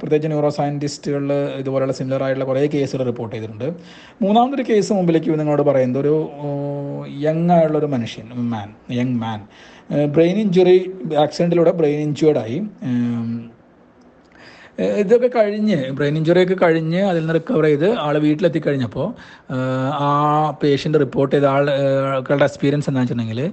പ്രത്യേകിച്ച് 0.00 0.28
ന്യൂറോ 0.28 0.48
സയന്റിസ്റ്റുകളിൽ 0.48 1.32
ഇതുപോലെയുള്ള 1.60 1.94
സിമിലർ 1.98 2.22
ആയിട്ടുള്ള 2.24 2.46
കുറേ 2.48 2.62
കേസുകൾ 2.72 3.02
റിപ്പോർട്ട് 3.04 3.34
ചെയ്തിട്ടുണ്ട്. 3.36 3.68
മൂന്നാമതൊരു 4.22 4.64
കേസ് 4.70 4.90
മുമ്പിലേക്ക് 4.92 5.38
നിങ്ങളോട് 5.40 5.62
പറയുന്നത് 5.62 6.00
ഒരു 6.04 6.14
യങ് 7.26 7.52
ആയുള്ളൊരു 7.56 7.86
മനുഷ്യൻ 7.86 8.26
man 8.54 8.68
young 8.98 9.16
man 9.22 9.40
brain 10.14 10.36
injury 10.44 10.76
ആക്സിഡന്റിലൂടെ 11.24 11.72
brain 11.80 12.00
ഇഞ്ചുവേർഡായി 12.00 12.58
ഇതൊക്കെ 14.84 15.26
കഴിഞ്ഞ് 15.26 15.90
ബ്രെയിൻ 15.90 16.16
ഇഞ്ചുറി 16.16 16.42
ഒക്കെ 16.42 16.54
കഴിഞ്ഞ് 16.54 17.02
അതിൽ 17.02 17.20
നിന്ന് 17.20 17.34
റിക്കവർ 17.34 17.64
ചെയ്ത് 17.64 17.94
ആൾ 17.94 18.18
വീട്ടിലെത്തി 18.18 18.58
കഴിഞ്ഞപ്പോൾ 18.58 19.14
ആ 19.94 20.50
പേഷ്യന്റ് 20.50 20.98
റിപ്പോർട്ട് 20.98 21.36
ചെയ്ത 21.36 21.44
ആൾ 21.44 21.70
ആളുടെ 21.70 22.44
എക്സ്പീരിയൻസ് 22.44 22.90
എന്താണെന്ന് 22.90 23.00
വെച്ചിട്ടുണ്ടെങ്കിൽ 23.00 23.52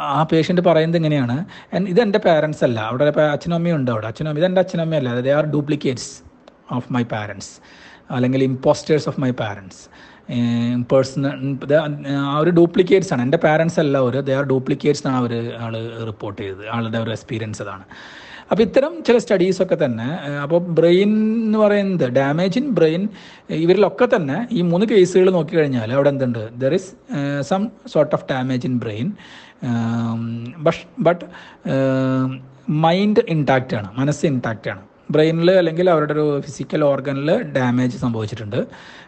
ആ 0.00 0.26
പേഷ്യന്റ് 0.32 0.62
പറയുന്നത് 0.62 0.98
ഇങ്ങനെയാണ്. 0.98 1.44
"എൻ- 1.72 1.88
ഇത് 1.88 2.00
എന്റെ 2.00 2.18
പാരൻസ് 2.18 2.64
അല്ല. 2.64 2.80
അവിടെ 2.80 3.20
അച്ഛനും 3.20 3.54
അമ്മയും 3.54 3.76
ഉണ്ട് 3.76 3.90
അവിടെ. 3.90 4.06
അച്ഛനും 4.06 4.30
അമ്മയും 4.30 4.44
ഇതെന്റെ 4.44 4.60
അച്ഛനും 4.60 4.82
അമ്മയല്ല 4.82 5.20
they 5.20 5.32
are 5.32 5.46
duplicates 5.46 6.22
of 6.72 6.92
my 6.92 7.02
parents 7.02 7.50
അല്ലെങ്കിൽ 8.12 8.42
impostors 8.44 9.08
of 9.08 9.20
my 9.20 9.30
parents 9.30 10.12
personal 10.92 11.58
ആ 12.08 12.38
ഒരു 12.38 12.50
ഡ്യൂപ്ലിക്കേറ്റ്സ് 12.50 13.12
ആണ്. 13.12 13.22
എന്റെ 13.22 13.38
പാരൻസ് 13.38 13.80
അല്ല 13.80 13.98
അവർ 13.98 14.20
ദേ 14.20 14.34
ആർ 14.34 14.44
ഡ്യൂപ്ലിക്കേറ്റ്സ് 14.44 15.06
ആണ് 15.06 15.16
അവർ 15.16 15.52
ആൾ 15.60 16.04
റിപ്പോർട്ട് 16.06 16.42
ചെയ്തത്. 16.42 16.68
ആളുടെ 16.72 16.98
ഒരു 16.98 17.10
എക്സ്പീരിയൻസ് 17.10 17.62
അതാണ്. 17.62 17.82
അപ്പോൾ 18.52 18.62
ഇത്തരം 18.66 18.92
ചില 19.06 19.16
സ്റ്റഡീസൊക്കെ 19.24 19.76
തന്നെ 19.82 20.08
അപ്പോൾ 20.44 20.60
ബ്രെയിൻ 20.78 21.10
എന്ന് 21.46 21.58
പറയുന്നത് 21.62 22.06
ഡാമേജ് 22.18 22.56
ഇൻ 22.60 22.66
ബ്രെയിൻ 22.78 23.02
ഇവരിലൊക്കെ 23.64 24.06
തന്നെ 24.14 24.36
ഈ 24.58 24.62
മൂന്ന് 24.70 24.86
കേസുകൾ 24.92 25.28
നോക്കി 25.36 25.54
കഴിഞ്ഞാൽ 25.58 25.92
അവിടെ 25.96 26.10
എന്തുണ്ട്? 26.14 26.42
There 26.62 26.74
is 26.78 26.90
some 27.50 27.62
sort 27.92 28.14
of 28.16 28.26
damage 28.32 28.66
in 28.70 28.74
brain 28.84 29.08
but 30.66 30.82
but 31.06 31.24
mind 32.86 33.22
intact 33.34 33.76
ആണ് 33.78 33.88
മനസ്സ് 34.00 34.24
ഇൻടാക്റ്റ് 34.32 34.70
ആണ്. 34.72 34.82
ബ്രെയിനിൽ 35.14 35.48
അല്ലെങ്കിൽ 35.60 35.86
അവരുടെ 35.94 36.12
ഒരു 36.16 36.26
ഫിസിക്കൽ 36.48 36.82
ഓർഗനിൽ 36.90 37.30
ഡാമേജ് 37.56 37.96
സംഭവിച്ചിട്ടുണ്ട്. 38.04 38.60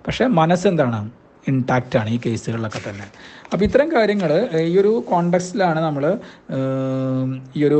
പക്ഷേ 0.06 0.24
മനസ്സെന്താണ് 0.40 0.98
ഇൻടാക്റ്റ് 1.52 1.96
ആണ് 2.00 2.10
ഈ 2.16 2.18
കേസുകളിലൊക്കെ 2.24 2.80
തന്നെ. 2.88 3.06
അപ്പോൾ 3.54 3.64
ഇത്തരം 3.66 3.88
കാര്യങ്ങൾ 3.94 4.30
ഈ 4.68 4.72
ഒരു 4.82 4.92
കോണ്ടെക്സ്റ്റിലാണ് 5.08 5.80
നമ്മൾ 5.84 6.04
ഈ 7.58 7.60
ഒരു 7.66 7.78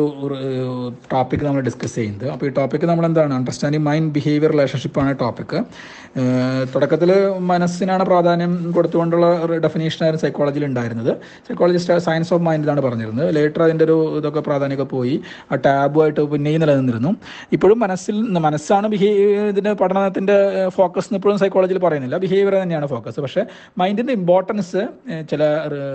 ടോപ്പിക് 1.13 1.43
നമ്മൾ 1.47 1.63
ഡിസ്കസ് 1.69 1.95
ചെയ്യുന്നത്. 1.99 2.27
അപ്പോൾ 2.35 2.47
ഈ 2.49 2.51
ടോപ്പിക് 2.59 2.85
നമ്മൾ 2.91 3.05
എന്താണ് 3.09 3.35
അണ്ടർസ്റ്റാൻഡിങ് 3.39 3.85
മൈൻഡ് 3.89 4.13
ബിഹേവിയർ 4.17 4.53
റിലേഷൻഷിപ്പാണ് 4.55 5.13
ടോപ്പിക് 5.23 5.57
തുടക്കത്തിൽ 6.75 7.11
മനസ്സിനാണ് 7.51 8.05
പ്രാധാന്യം 8.11 8.53
കൊടുത്തുകൊണ്ടുള്ള 8.77 9.27
ഡെഫിനേഷനായിരുന്നു 9.65 10.25
സൈക്കോളജിയിൽ 10.25 10.67
ഉണ്ടായിരുന്നത്. 10.69 11.11
സൈക്കോളജിസ്റ്റ് 11.49 11.97
സയൻസ് 12.07 12.33
ഓഫ് 12.37 12.45
മൈൻഡ് 12.49 12.65
എന്നാണ് 12.67 12.85
പറഞ്ഞിരുന്നത്. 12.87 13.29
ലേറ്റർ 13.39 13.63
അതിന്റെ 13.67 13.85
ഒരു 13.89 13.97
ഇതൊക്കെ 14.21 14.43
പ്രാധാന്യമൊക്കെ 14.51 14.87
പോയി 14.95 15.17
ആ 15.51 15.59
ടാബുമായിട്ട് 15.67 16.21
പിന്നെയും 16.35 16.63
നിലനിന്നിരുന്നു. 16.65 17.13
ഇപ്പോഴും 17.59 17.81
മനസ്സിൽ 17.85 18.17
മനസ്സാണ് 18.47 18.87
ബിഹേവിയർ 18.95 19.45
ഇതിന്റെ 19.55 19.75
പഠനത്തിന്റെ 19.83 20.39
ഫോക്കസ് 20.79 21.07
എന്ന് 21.11 21.21
ഇപ്പോഴും 21.23 21.43
സൈക്കോളജിയിൽ 21.45 21.83
പറയുന്നില്ല. 21.89 22.17
ബിഹേവിയർ 22.27 22.57
തന്നെയാണ് 22.63 22.89
ഫോക്കസ് 22.95 23.21
പക്ഷേ 23.27 23.45
മൈൻഡിന്റെ 23.83 24.17
ഇമ്പോർട്ടൻസ് 24.21 24.83
ചില 25.33 25.43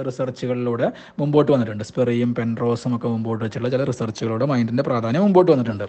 റിസർച്ചുകളിലൂടെ 0.07 0.87
മുമ്പോട്ട് 1.19 1.51
വന്നിട്ടുണ്ട്. 1.51 1.83
സ്പെറിയും 1.83 2.35
പെൻറോസും 2.39 2.95
ഒക്കെ 2.95 3.07
മുമ്പോട്ട് 3.07 3.41
വെച്ചുള്ള 3.45 3.69
ചില 3.69 3.83
റിസർച്ചുകളോട് 3.91 4.45
മൈൻഡിന്റെ 4.51 4.83
പ്രാധാന്യം 4.89 5.21
മുമ്പോട്ട് 5.21 5.51
വന്നിട്ടുണ്ട്. 5.51 5.85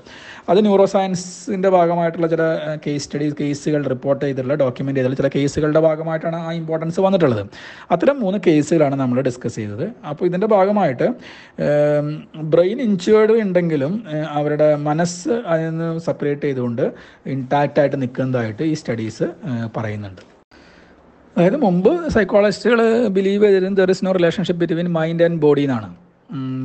അത് 0.51 0.61
ന്യൂറോ 0.67 0.87
സയൻസിന്റെ 0.95 1.69
ഭാഗമായിട്ടുള്ള 1.69 2.29
ചില 2.35 2.43
കേസ് 2.87 3.05
സ്റ്റഡീസ് 3.05 3.37
കേസുകൾ 3.43 3.83
റിപ്പോർട്ട് 3.95 4.23
ചെയ്തിട്ടുള്ള 4.25 4.57
ഡോക്യുമെന്റ് 4.65 5.01
ചെയ്തിട്ടുള്ള 5.01 5.23
ചില 5.23 5.31
കേസുകളുടെ 5.39 5.81
ഭാഗമായിട്ടാണ് 5.89 6.37
ആ 6.37 6.53
ഇമ്പോർട്ടൻസ് 6.61 7.01
വന്നിട്ടുള്ളത്. 7.01 7.43
അത്തരം 7.91 8.21
മൂന്ന് 8.21 8.41
കേസുകളാണ് 8.47 8.95
നമ്മൾ 8.95 9.21
ഡിസ്കസ് 9.29 9.57
ചെയ്തത്. 9.57 9.87
അപ്പോൾ 10.11 10.25
ഇതിന്റെ 10.25 10.47
ഭാഗമായിട്ട് 10.47 11.09
ബ്രെയിൻ 12.55 12.81
ഇൻച്വേർഡ് 12.89 13.37
ഉണ്ടെങ്കിലും 13.45 13.93
അവരുടെ 14.39 14.69
മനസ്സ് 14.89 15.33
അതിൽ 15.53 15.65
നിന്ന് 15.71 15.89
സെപ്പറേറ്റ് 15.99 16.43
ചെയ്തുകൊണ്ട് 16.43 16.85
ഇൻടാക്റ്റ് 17.37 17.81
ആയിട്ട് 17.81 18.03
നിൽക്കുന്നതായിട്ട് 18.03 18.63
ഈ 18.63 18.75
സ്റ്റഡീസ് 18.83 19.29
പറയുന്നുണ്ട്. 19.77 20.40
അതായത് 21.41 21.61
മുമ്പ് 21.67 21.93
സൈക്കോളജിസ്റ്റുകൾ 22.15 22.81
ബിലീവ് 23.17 23.43
ചെയ്തിരുന്നത് 23.45 23.79
there 23.81 23.91
is 23.93 24.05
no 24.07 24.13
relationship 24.17 24.61
between 24.63 24.89
mind 24.97 25.25
and 25.27 25.39
body 25.45 25.63
എന്നാണ് 25.67 25.89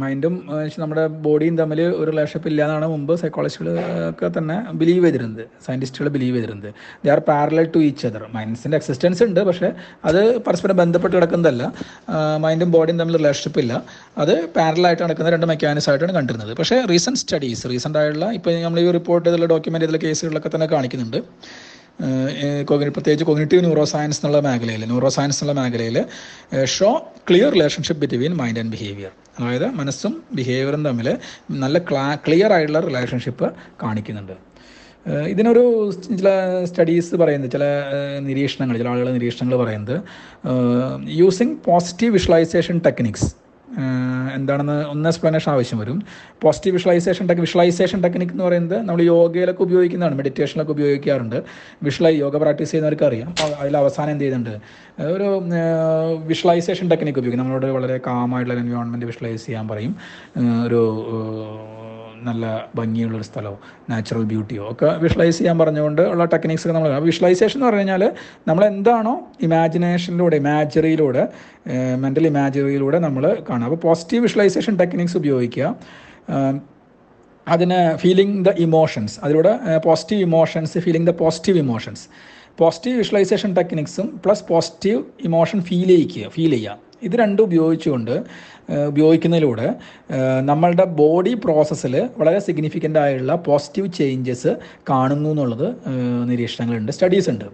മൈൻഡും 0.02 0.34
നമ്മുടെ 0.82 1.04
ബോഡിയും 1.26 1.56
തമ്മിൽ 1.60 1.80
ഒരു 2.00 2.08
റിലേഷൻഷിപ്പ് 2.10 2.48
ഇല്ല 2.52 2.60
എന്നാണ് 2.66 2.88
മുമ്പ് 2.94 3.14
സൈക്കോളജിസ്റ്റുകളൊക്കെ 3.22 4.28
തന്നെ 4.38 4.58
ബിലീവ് 4.80 5.04
ചെയ്തിരുന്നത്. 5.06 5.44
സയന്റിസ്റ്റുകൾ 5.66 6.08
ബിലീവ് 6.16 6.36
ചെയ്തിരുന്നത്. 6.36 6.70
They 7.04 7.12
are 7.14 7.22
parallel 7.30 7.68
to 7.76 7.80
each 7.88 8.06
other 8.10 8.24
മൈൻഡ്സിന്റെ 8.36 8.78
existence 8.80 9.24
ഉണ്ട് 9.28 9.42
പക്ഷേ 9.50 9.70
അത് 10.10 10.22
പരസ്പരം 10.48 10.78
ബന്ധപ്പെട്ട് 10.82 11.16
കിടക്കുന്നതല്ല. 11.18 11.64
മൈൻഡും 12.46 12.72
ബോഡിയും 12.76 13.00
തമ്മിൽ 13.02 13.18
റിലേഷൻഷിപ്പ് 13.22 13.62
ഇല്ല. 13.64 13.84
അത് 14.24 14.34
പാരലായിട്ട് 14.58 15.04
നടക്കുന്ന 15.04 15.32
രണ്ട് 15.36 15.48
മെക്കാനിസം 15.54 15.92
ആയിട്ടാണ് 15.94 16.16
കണ്ടിരുന്നത്. 16.20 16.54
പക്ഷേ 16.62 16.78
റീസെന്റ് 16.94 17.22
സ്റ്റഡീസ് 17.24 17.66
റീസെന്റ് 17.74 18.00
ആയിട്ടുള്ള 18.02 18.30
ഇപ്പോൾ 18.40 18.62
നമ്മൾ 18.68 18.82
ഈ 18.86 18.90
റിപ്പോർട്ട് 19.00 19.26
ചെയ്തുള്ള 19.30 19.50
ഡോക്യുമെന്റ് 19.56 20.04
ചെയ്തുള്ള 20.06 20.42
തന്നെ 20.56 20.70
കാണിക്കുന്നുണ്ട്. 20.76 21.22
പ്രത്യേകിച്ച് 22.00 23.26
കോഗ്നേറ്റീവ് 23.26 23.64
ന്യൂറോ 23.66 23.84
സയൻസ് 23.84 24.20
എന്നുള്ള 24.20 24.40
മേഖലയിൽ 24.50 24.86
ന്യൂറോ 24.86 25.10
സയൻസ് 25.10 25.44
എന്നുള്ള 25.44 25.62
മേഖലയിൽ 25.62 25.98
show 26.66 26.90
clear 27.30 27.54
relationship 27.54 28.02
between 28.02 28.36
mind 28.36 28.60
and 28.60 28.72
behaviour 28.72 29.12
അതായത് 29.40 29.68
മനസ്സും 29.72 30.24
ബിഹേവിയറും 30.34 30.86
തമ്മിൽ 30.86 31.18
നല്ല 31.52 31.78
ക്ലാ 31.78 32.16
ക്ലിയർ 32.16 32.54
ആയിട്ടുള്ള 32.54 32.80
റിലേഷൻഷിപ്പ് 32.80 33.54
കാണിക്കുന്നുണ്ട്. 33.84 34.34
ഇതിനൊരു 35.28 35.92
ചില 35.92 36.30
സ്റ്റഡീസ് 36.66 37.16
പറയുന്നത് 37.16 37.52
ചില 37.52 37.64
നിരീക്ഷണങ്ങൾ 38.20 38.78
ചില 38.78 38.88
ആളുകളുടെ 38.88 39.12
നിരീക്ഷണങ്ങൾ 39.12 39.58
പറയുന്നത് 39.58 40.02
യൂസിങ് 41.08 41.56
പോസിറ്റീവ് 41.66 42.14
വിഷ്വലൈസേഷൻ 42.14 42.82
ടെക്നിക്സ് 42.86 43.36
എന്താണെന്ന് 44.36 44.78
ഒന്ന് 44.94 45.10
എക്സ്പ്ലനേഷൻ 45.10 45.52
ആവശ്യം 45.52 45.80
വരും. 45.80 45.98
Positive 46.44 46.76
visualisation 46.76 47.28
tech 47.28 47.42
visualisation 47.46 48.02
technique 48.04 48.34
എന്ന് 48.36 48.44
പറയുന്നത് 48.44 48.78
നമ്മൾ 48.88 49.02
യോഗയിലൊക്കെ 49.02 49.64
ഉപയോഗിക്കുന്നതാണ്. 49.64 50.16
മെഡിറ്റേഷനിലൊക്കെ 50.16 50.74
ഉപയോഗിക്കാറുണ്ട്. 50.78 51.38
വിഷ്വലൈ 51.84 52.14
യോഗ 52.20 52.36
പ്രാക്ടീസ് 52.38 52.72
ചെയ്യുന്നവർക്ക് 52.72 53.06
അറിയാം 53.10 53.30
അപ്പോൾ 53.30 53.56
അതിൽ 53.56 53.78
അവസാനം 53.78 54.12
എന്ത് 54.12 54.24
ചെയ്യുന്നുണ്ട്? 54.24 54.60
ഒരു 55.16 55.28
വിഷ്വലൈസേഷൻ 56.32 56.90
ടെക്നിക് 56.90 57.20
ഉപയോഗിക്കും. 57.20 57.44
നമ്മളോട് 57.44 57.66
വളരെ 57.78 57.98
കാമായിട്ടുള്ള 58.08 58.60
എൻവയോൺമെന്റ് 58.60 59.06
വിഷ്വലൈസ് 59.06 59.46
ചെയ്യാൻ 59.46 59.68
പറയും. 59.68 59.96
ഒരു 60.68 60.82
നല്ല 62.30 62.44
ഭംഗിയുള്ളൊരു 62.78 63.26
സ്ഥലമോ 63.30 63.58
നാച്ചുറൽ 63.92 64.26
ബ്യൂട്ടിയോ 64.32 64.64
ഒക്കെ 64.72 64.90
വിഷ്വലൈസ് 65.04 65.38
ചെയ്യാൻ 65.40 65.58
പറഞ്ഞുകൊണ്ട് 65.62 66.04
ഉള്ള 66.12 66.26
ടെക്നിക്സ് 66.34 66.66
ഒക്കെ 66.68 66.76
നമ്മൾ 66.78 66.94
വിഷ്വലൈസേഷൻ 67.10 67.58
എന്ന് 67.58 67.68
പറഞ്ഞു 67.70 67.84
കഴിഞ്ഞാൽ 67.84 68.04
നമ്മൾ 68.50 68.64
എന്താണോ 68.72 69.16
ഇമാജിനേഷനിലൂടെ 69.48 70.38
ഇമാജറിയിലൂടെ 70.44 71.24
മെന്റൽ 72.04 72.28
ഇമാജറിയിലൂടെ 72.34 73.00
നമ്മൾ 73.08 73.26
കാണുക. 73.50 73.66
അപ്പോൾ 73.70 73.82
പോസിറ്റീവ് 73.88 74.24
വിഷ്വലൈസേഷൻ 74.28 74.76
ടെക്നിക്സ് 74.84 75.18
ഉപയോഗിക്കുക. 75.22 75.74
അതിന് 77.48 77.80
ഫീലിംഗ് 78.04 78.38
ദ 78.46 78.52
ഇമോഷൻസ് 78.68 79.16
അതിലൂടെ 79.26 79.52
positive 79.88 80.22
emotions 80.30 80.80
feeling 80.86 81.08
the 81.10 81.14
positive 81.24 81.60
emotions 81.66 82.06
positive 82.62 82.96
visualisation 83.02 83.52
ടെക്നിക്സും 83.60 84.08
plus 84.26 84.44
positive 84.50 85.00
emotion 85.30 85.60
feel 85.70 85.90
ചെയ്യിക്കുക 85.94 86.30
ഫീൽ 86.36 86.52
ചെയ്യുക. 86.56 86.78
ഇത് 87.08 87.16
രണ്ടും 87.22 87.44
ഉപയോഗിച്ചുകൊണ്ട് 87.48 88.14
ഉപയോഗിക്കുന്നതിലൂടെ 88.70 89.76
നമ്മളുടെ 90.42 90.84
ബോഡി 90.84 91.34
പ്രോസസ്സിൽ 91.34 92.10
വളരെ 92.18 92.40
സിഗ്നിഫിക്കന്റ് 92.40 93.00
ആയുള്ള 93.00 93.36
പോസിറ്റീവ് 93.36 93.94
ചേഞ്ചസ് 93.94 94.56
കാണുന്നു 94.90 95.30
എന്നുള്ളത് 95.30 95.68
നിരീക്ഷണങ്ങളുണ്ട് 96.30 96.92
സ്റ്റഡീസ് 96.92 97.30
ഉണ്ട്. 97.30 97.46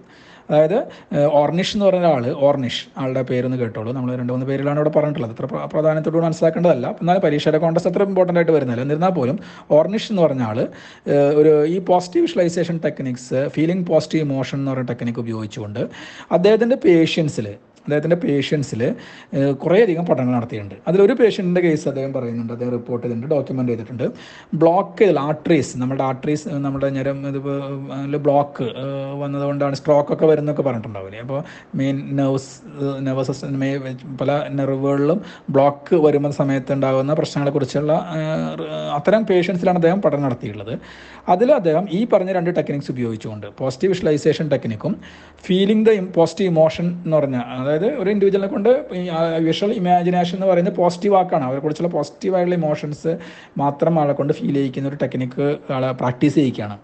അതായത് 0.49 0.87
ഓർണിഷ് 1.25 1.75
എന്ന് 1.75 1.85
പറഞ്ഞ 1.85 2.05
ആൾ 2.05 2.27
ഓർണിഷ് 2.27 2.85
ആളുടെ 2.97 3.21
പേരൊന്ന് 3.21 3.57
കേട്ടോളൂ. 3.57 3.91
നമ്മൾ 3.91 4.15
രണ്ട് 4.15 4.33
മൂന്ന് 4.33 4.45
പേരിലാണ് 4.45 4.77
ഇവിടെ 4.79 4.89
പറഞ്ഞിട്ടുള്ളത്. 4.89 5.31
അത്ര 5.31 5.45
പ്രാധാന്യത്തോട് 5.45 6.17
മനസ്സിലാക്കേണ്ടതല്ല. 6.17 6.87
എന്നാൽ 7.01 7.17
പരീക്ഷയുടെ 7.17 7.57
കോൺടസ്റ്റ് 7.57 7.91
അത്ര 7.91 8.03
ഇമ്പോർട്ടന്റ് 8.03 8.39
ആയിട്ട് 8.39 8.51
വരുന്നില്ല. 8.51 8.81
എന്നിരുന്നാൽ 8.81 9.09
പോലും 9.09 9.39
ഓർണിഷ് 9.71 10.11
എന്ന് 10.11 10.21
പറഞ്ഞ 10.21 10.41
ആൾ 10.41 10.67
ഒരു 11.33 11.65
ഈ 11.65 11.79
positive 11.79 12.25
visualisation 12.25 12.81
techniques 12.85 13.49
feeling 13.49 13.87
positive 13.87 14.23
emotion 14.23 14.59
എന്ന് 14.59 14.71
പറയുന്ന 14.71 14.91
ടെക്നിക്ക് 14.91 15.19
ഉപയോഗിച്ചുകൊണ്ട് 15.19 15.79
അദ്ദേഹത്തിന്റെ 16.31 16.75
പേഷ്യൻസിൽ 16.75 17.55
അദ്ദേഹത്തിന്റെ 17.85 18.17
പേഷ്യൻസിൽ 18.23 18.81
കുറേയധികം 19.63 20.05
പഠനങ്ങൾ 20.09 20.33
നടത്തിയിട്ടുണ്ട്. 20.37 20.75
അതിലൊരു 20.87 21.13
പേഷ്യന്റിന്റെ 21.21 21.61
കേസ് 21.67 21.85
അദ്ദേഹം 21.91 22.11
പറയുന്നുണ്ട്. 22.17 22.53
അദ്ദേഹം 22.55 22.73
റിപ്പോർട്ട് 22.77 23.03
ചെയ്തിട്ടുണ്ട് 23.05 23.33
ഡോക്യുമെന്റ് 23.35 23.71
ചെയ്തിട്ടുണ്ട്. 23.71 24.05
ബ്ലോക്ക് 24.61 24.97
ചെയ്തത് 25.01 25.21
ആർട്ടറീസ് 25.27 25.73
നമ്മുടെ 25.81 26.03
ആർട്ടറീസ് 26.09 26.49
നമ്മുടെ 26.65 26.89
ഞരം 26.97 27.17
ഇതിപ്പോൾ 27.31 27.57
ബ്ലോക്ക് 28.27 28.67
വന്നതുകൊണ്ടാണ് 29.23 29.75
സ്ട്രോക്കൊക്കെ 29.81 30.25
വരുന്നൊക്കെ 30.31 30.65
പറഞ്ഞിട്ടുണ്ടാവില്ലേ 30.67 31.21
അപ്പോൾ 31.25 31.41
മെയിൻ 31.79 31.97
നെർവ്സ് 32.19 32.51
നെർവസ് 33.07 33.31
സിസ്റ്റം 33.31 33.65
പല 34.21 34.31
നെർവുകളിലും 34.59 35.21
ബ്ലോക്ക് 35.55 35.95
വരുന്ന 36.05 36.31
സമയത്ത് 36.41 36.71
ഉണ്ടാകുന്ന 36.77 37.13
പ്രശ്നങ്ങളെക്കുറിച്ചുള്ള 37.13 37.93
അത്തരം 38.97 39.23
പേഷ്യൻസിലാണ് 39.31 39.79
അദ്ദേഹം 39.81 40.01
പഠനം 40.05 40.23
നടത്തിയിട്ടുള്ളത്. 40.27 40.73
അതിൽ 41.33 41.49
അദ്ദേഹം 41.59 41.83
ഈ 41.97 41.99
പറഞ്ഞ 42.13 42.31
രണ്ട് 42.37 42.49
ടെക്നിക്സ് 42.57 42.91
ഉപയോഗിച്ചുകൊണ്ട് 42.93 43.47
പോസിറ്റീവ് 43.59 43.91
വിഷ്വലൈസേഷൻ 43.93 44.45
ടെക്നിക്കും 44.53 44.93
ഫീലിംഗ് 45.47 45.85
ദ 45.87 45.91
പോസിറ്റീവ് 46.15 46.49
ഇമോഷൻ 46.53 46.87
എന്ന് 47.05 47.15
അതായത് 47.71 47.95
ഒരു 48.01 48.09
ഇൻഡിവിജ്വലിനെ 48.09 48.47
കൊണ്ട് 48.47 48.69
വിഷ്വൽ 49.47 49.71
ഇമാജിനേഷൻ 49.73 50.35
എന്ന് 50.37 50.47
പറയുന്നത് 50.47 50.75
പോസിറ്റീവ് 50.75 51.15
ആക്കാണ് 51.15 51.43
അവരെക്കുറിച്ചുള്ള 51.43 51.91
പോസിറ്റീവ് 51.97 52.35
ആയിട്ടുള്ള 52.35 52.57
ഇമോഷൻസ് 52.61 53.17
മാത്രം 53.57 53.99
ആളെ 54.01 54.13
കൊണ്ട് 54.13 54.33
ഫീൽ 54.33 54.53
ചെയ്യിക്കുന്ന 54.53 54.89
ഒരു 54.89 54.99
ടെക്നിക്ക് 55.03 55.57
ആളെ 55.73 55.91
പ്രാക്ടീസ് 55.91 56.35
ചെയ്യിക്കുകയാണ്. 56.35 56.77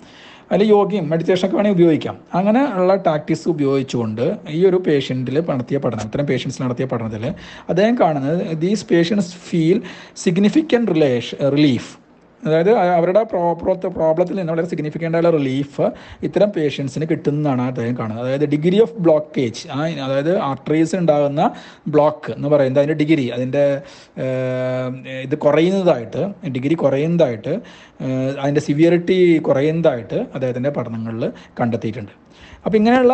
അതിൽ 0.51 0.67
യോഗയും 0.69 1.09
മെഡിറ്റേഷനൊക്കെ 1.09 1.57
വേണമെങ്കിൽ 1.57 1.83
ഉപയോഗിക്കാം. 1.83 2.17
അങ്ങനെ 2.33 2.61
ഉള്ള 2.79 2.95
ടാക്ടീസ് 2.95 3.49
ഉപയോഗിച്ചുകൊണ്ട് 3.49 4.25
ഈ 4.49 4.65
ഒരു 4.65 4.77
പേഷ്യന്റിൽ 4.87 5.39
നടത്തിയ 5.51 5.77
പഠനം 5.77 6.05
ഇത്തരം 6.05 6.25
പേഷ്യൻസ് 6.25 6.61
നടത്തിയ 6.61 6.85
പഠനത്തിൽ 6.85 7.25
അദ്ദേഹം 7.69 7.99
കാണുന്നത് 7.99 8.57
these 8.65 8.85
patients 8.91 9.33
feel 9.49 9.81
significant 10.25 10.91
relation 10.91 11.37
relief 11.57 12.06
അതായത് 12.43 12.71
അവരുടെ 12.97 13.21
പ്രോബ്ലത്തിൽ 13.97 14.35
നിന്ന് 14.39 14.53
വളരെ 14.53 14.67
സിഗ്നിഫിക്കന്റ് 14.71 15.17
ആയുള്ള 15.17 15.31
റിലീഫ് 15.37 15.85
ഇത്തരം 16.27 16.49
പേഷ്യൻസിന് 16.57 17.05
കിട്ടുന്നതാണ് 17.11 17.63
അദ്ദേഹം 17.71 17.95
കാണുന്നത്. 17.99 18.23
അതായത് 18.25 18.45
ഡിഗ്രി 18.53 18.77
ഓഫ് 18.85 18.95
ബ്ലോക്കേജ് 19.05 19.63
ആ 19.75 19.79
അതായത് 20.07 20.31
ആർട്ടറീസ് 20.49 20.95
ഉണ്ടാകുന്ന 21.01 21.41
ബ്ലോക്ക് 21.95 22.31
എന്ന് 22.37 22.49
പറയുന്നത് 22.53 22.81
അതിന്റെ 22.83 22.97
ഡിഗ്രി 23.03 23.25
അതിന്റെ 23.37 23.65
ഇത് 25.25 25.35
കുറയുന്നതായിട്ട് 25.47 26.23
ഡിഗ്രി 26.57 26.77
കുറയുന്നതായിട്ട് 26.83 27.53
അതിന്റെ 28.41 28.63
സിവിയറിറ്റി 28.67 29.19
കുറയുന്നതായിട്ട് 29.49 30.19
അദ്ദേഹത്തിന്റെ 30.35 30.73
പഠനങ്ങളിൽ 30.77 31.25
കണ്ടെത്തിയിട്ടുണ്ട്. 31.59 32.13
അപ്പോൾ 32.65 32.77
ഇങ്ങനെയുള്ള 32.77 33.13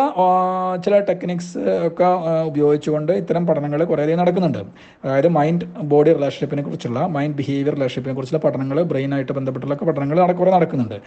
ചില 0.84 0.94
ടെക്നിക്സ് 1.08 1.58
ഒക്കെ 1.88 2.08
ഉപയോഗിച്ചുകൊണ്ട് 2.50 3.12
ഇത്തരം 3.12 3.46
പഠനങ്ങൾ 3.46 3.80
കുറേയധികം 3.84 4.20
നടക്കുന്നുണ്ട്. 4.22 4.62
അതായത് 5.04 5.28
മൈൻഡ് 5.38 5.66
ബോഡി 5.92 6.12
റിലേഷൻഷിപ്പിനെ 6.18 6.62
കുറിച്ചുള്ള 6.62 7.00
മൈൻഡ് 7.16 7.36
ബിഹേവിയർ 7.40 7.74
റിലേഷൻഷിപ്പിനെ 7.74 8.14
കുറിച്ചുള്ള 8.14 8.42
പഠനങ്ങൾ 8.46 8.80
ബ്രെയിനായിട്ട് 8.92 9.32
ബന്ധപ്പെട്ടുള്ള 9.32 9.76
പഠനങ്ങൾ 9.90 10.32
കുറേ 10.40 10.50
നടക്കുന്നുണ്ട്. 10.56 10.98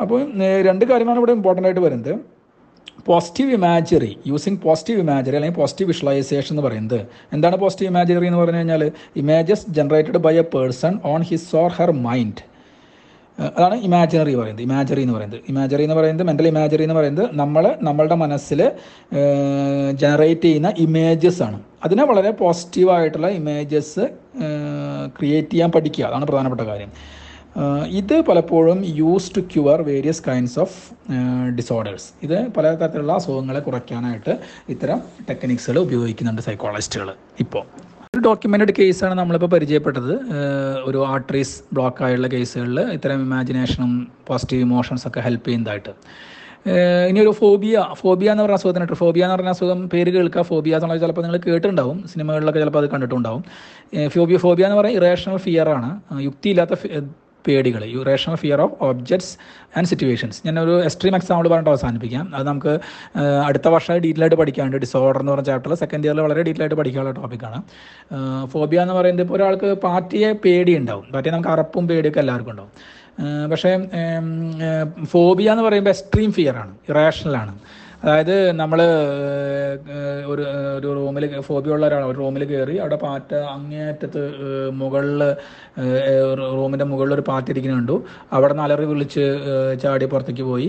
അപ്പോൾ 0.00 0.20
രണ്ട് 0.68 0.84
കാര്യമാണ് 0.92 1.18
ഇവിടെ 1.22 1.34
ഇമ്പോർട്ടന്റ് 1.38 1.68
ആയിട്ട് 1.68 1.84
വരുന്നത്. 1.86 2.14
Positive 3.06 3.52
imagery 3.58 4.10
using 4.26 4.58
positive 4.64 5.00
imagery 5.04 5.36
അല്ലെങ്കിൽ 5.36 5.58
പോസിറ്റീവ് 5.60 5.88
വിഷ്വലൈസേഷൻ 5.88 6.52
എന്ന് 6.54 6.64
പറയുന്നത്. 6.66 7.00
എന്താണ് 7.32 7.56
പോസിറ്റീവ് 7.62 7.90
ഇമാജറി 7.90 8.26
എന്ന് 8.26 8.40
പറഞ്ഞു 8.40 8.56
കഴിഞ്ഞാൽ 8.56 8.82
images 9.22 9.64
generated 9.78 10.20
by 10.26 10.34
a 10.42 10.44
person 10.54 11.00
on 11.12 11.22
his 11.30 11.56
or 11.62 11.70
her 11.78 11.90
mind 11.90 12.42
അതാണ് 13.38 13.74
ഇമാജിനറി 13.74 14.34
പറയുന്നത്. 14.34 14.62
ഇമാജറി 14.62 15.02
എന്ന് 15.02 15.14
പറയുന്നത്. 15.14 15.40
ഇമാജറി 15.48 15.82
എന്ന് 15.82 15.94
പറയുന്നത് 15.94 16.26
മെന്റൽ 16.26 16.48
ഇമാജറി 16.48 16.82
എന്ന് 16.82 16.94
പറയുന്നത് 16.94 17.30
നമ്മൾ 17.32 17.74
നമ്മളുടെ 17.82 18.14
മനസ്സിൽ 18.14 18.70
ജനറേറ്റ് 19.92 20.42
ചെയ്യുന്ന 20.42 20.74
ഇമേജസ് 20.78 21.42
ആണ്. 21.42 21.60
അതിനെ 21.84 22.04
വളരെ 22.04 22.30
പോസിറ്റീവായിട്ടുള്ള 22.30 23.28
ഇമേജസ് 23.28 24.04
ക്രിയേറ്റ് 25.18 25.50
ചെയ്യാൻ 25.50 25.72
പഠിക്കുക. 25.72 26.04
അതാണ് 26.04 26.24
പ്രധാനപ്പെട്ട 26.24 26.60
കാര്യം. 26.60 26.92
ഇത് 27.86 28.20
പലപ്പോഴും 28.20 28.84
use 28.84 29.36
to 29.36 29.40
cure 29.40 29.82
various 29.82 30.22
kinds 30.28 30.58
of 30.58 30.78
disorders 31.58 32.08
ഇത് 32.22 32.46
പല 32.52 32.74
തരത്തിലുള്ള 32.74 33.12
അസുഖങ്ങളെ 33.12 33.60
കുറയ്ക്കാനായിട്ട് 33.60 34.38
ഇത്തരം 34.68 35.00
ടെക്നിക്സുകൾ 35.30 35.78
ഉപയോഗിക്കുന്നുണ്ട് 35.78 36.42
സൈക്കോളജിസ്റ്റുകൾ 36.42 37.14
ഇപ്പോൾ 37.40 37.93
ഒരു 38.14 38.20
ഡോക്യുമെന്റഡ് 38.20 38.72
കേസാണ് 38.78 39.14
നമ്മളിപ്പോൾ 39.14 39.46
പരിചയപ്പെട്ടത്. 39.46 40.12
ഒരു 40.84 41.06
ആർട്ടറീസ് 41.06 41.62
ബ്ലോക്ക് 41.72 42.04
ആയുള്ള 42.04 42.26
കേസുകളിൽ 42.26 42.80
ഇത്തരം 42.80 43.20
ഇമാജിനേഷനും 43.20 44.12
പോസിറ്റീവ് 44.28 44.62
ഇമോഷൻസ് 44.62 45.08
ഒക്കെ 45.08 45.20
ഹെൽപ്പ് 45.20 45.46
ചെയ്യുന്നതായിട്ട്. 45.46 45.92
ഇനി 47.08 47.20
ഒരു 47.20 47.30
ഫോബിയ 47.30 47.86
ഫോബിയ 48.00 48.30
എന്ന് 48.30 48.42
പറഞ്ഞ 48.42 48.54
അസുഖത്തിനായിട്ട് 48.54 48.94
ഫോബിയ 48.94 49.24
എന്ന് 49.24 49.34
പറഞ്ഞ 49.34 49.48
അസുഖം 49.48 49.88
പേര് 49.88 50.10
കേൾക്കുക 50.10 50.42
ഫോബിയ 50.42 50.74
എന്നുള്ളത് 50.74 51.00
ചിലപ്പോൾ 51.00 51.22
നിങ്ങൾ 51.22 51.40
കേട്ടിട്ടുണ്ടാവും. 51.46 51.98
സിനിമകളിലൊക്കെ 52.12 52.60
ചിലപ്പോൾ 52.60 52.82
അത് 52.84 52.88
കണ്ടിട്ടുണ്ടാവും. 52.90 53.44
ഫോബിയ 54.14 54.36
ഫോബിയ 54.36 54.64
എന്ന് 54.64 54.78
പറയുന്നത് 54.78 55.04
ഇറേഷണൽ 55.04 55.36
ഫിയർ 55.36 55.68
ആണ്. 55.68 55.90
യുക്തിയില്ലാത്ത 56.20 56.74
പേടികൾ. 57.46 57.82
Rational 58.08 58.36
fear 58.42 58.60
of 58.64 58.76
objects 58.88 59.32
and 59.76 59.88
situations 59.92 60.38
ഞാൻ 60.46 60.56
ഒരു 60.64 60.74
എക്സ്ട്രീം 60.88 61.14
എക്സാമ്പിൾ 61.20 61.48
പറഞ്ഞിട്ട് 61.52 61.72
അവസാനിപ്പിക്കാം. 61.74 62.24
അത് 62.36 62.44
നമുക്ക് 62.50 62.72
അടുത്ത 63.48 63.68
വർഷം 63.74 64.00
ഡീറ്റെയിൽ 64.04 64.24
ആയിട്ട് 64.26 64.38
പഠിക്കാനുണ്ട്. 64.42 64.78
ഡിസോർഡർ 64.86 65.20
എന്ന് 65.22 65.32
പറഞ്ഞ 65.32 65.46
ചാപ്റ്ററിൽ 65.50 65.78
സെക്കൻഡ് 65.84 66.06
ഇയറിൽ 66.08 66.22
വളരെ 66.26 66.42
ഡീറ്റെയിൽ 66.48 66.64
ആയിട്ട് 66.66 66.78
പഠിക്കാനുള്ള 66.82 67.14
ടോപ്പിക്കാണ് 67.20 67.60
ഫോബിയ 68.52 68.80
എന്ന് 68.86 68.94
പറയുന്നത് 68.98 69.24
ഇപ്പോൾ 69.26 69.38
ഒരാൾക്ക് 69.38 69.70
പാർട്ടിയെ 69.86 70.30
പേടി 70.44 70.74
ഉണ്ടാവും 70.80 71.06
പാർട്ടിയെ 71.14 71.34
നമുക്ക് 71.36 71.52
അറപ്പും 71.54 71.86
പേടിയൊക്കെ 71.88 72.20
എല്ലാവർക്കും 72.24 72.52
ഉണ്ടാവും. 72.54 72.72
പക്ഷേ 73.50 73.70
ഫോബിയ 75.12 75.50
എന്ന് 75.54 75.64
പറയുമ്പോൾ 75.66 75.92
എക്സ്ട്രീം 75.96 76.30
ഫിയർ 76.38 76.56
ആണ്. 76.62 76.72
ഇറാഷണലാണ് 76.92 77.54
അതായത് 78.04 78.36
നമ്മൾ 78.60 78.80
ഒരു 80.32 80.42
ഒരു 80.78 80.88
റൂമിൽ 80.98 81.24
ഫോബിയ 81.46 81.74
ഉള്ള 81.76 81.86
ഒരു 82.08 82.16
റൂമിൽ 82.22 82.42
കയറി 82.50 82.74
അവിടെ 82.84 82.96
പാറ്റ 83.04 83.30
അങ്ങേയറ്റത്ത് 83.54 84.22
മുകളിൽ 84.80 85.22
റൂമിന്റെ 86.58 86.86
മുകളിൽ 86.90 87.12
ഒരു 87.16 87.24
പാറ്റ 87.30 87.48
ഇരിക്കുന്ന 87.52 87.76
കണ്ടു. 87.78 87.96
അവിടെ 88.36 88.52
നിന്ന് 88.52 88.64
അലറി 88.66 88.86
വിളിച്ച് 88.92 89.24
ചാടി 89.82 90.08
പുറത്തേക്ക് 90.14 90.46
പോയി. 90.50 90.68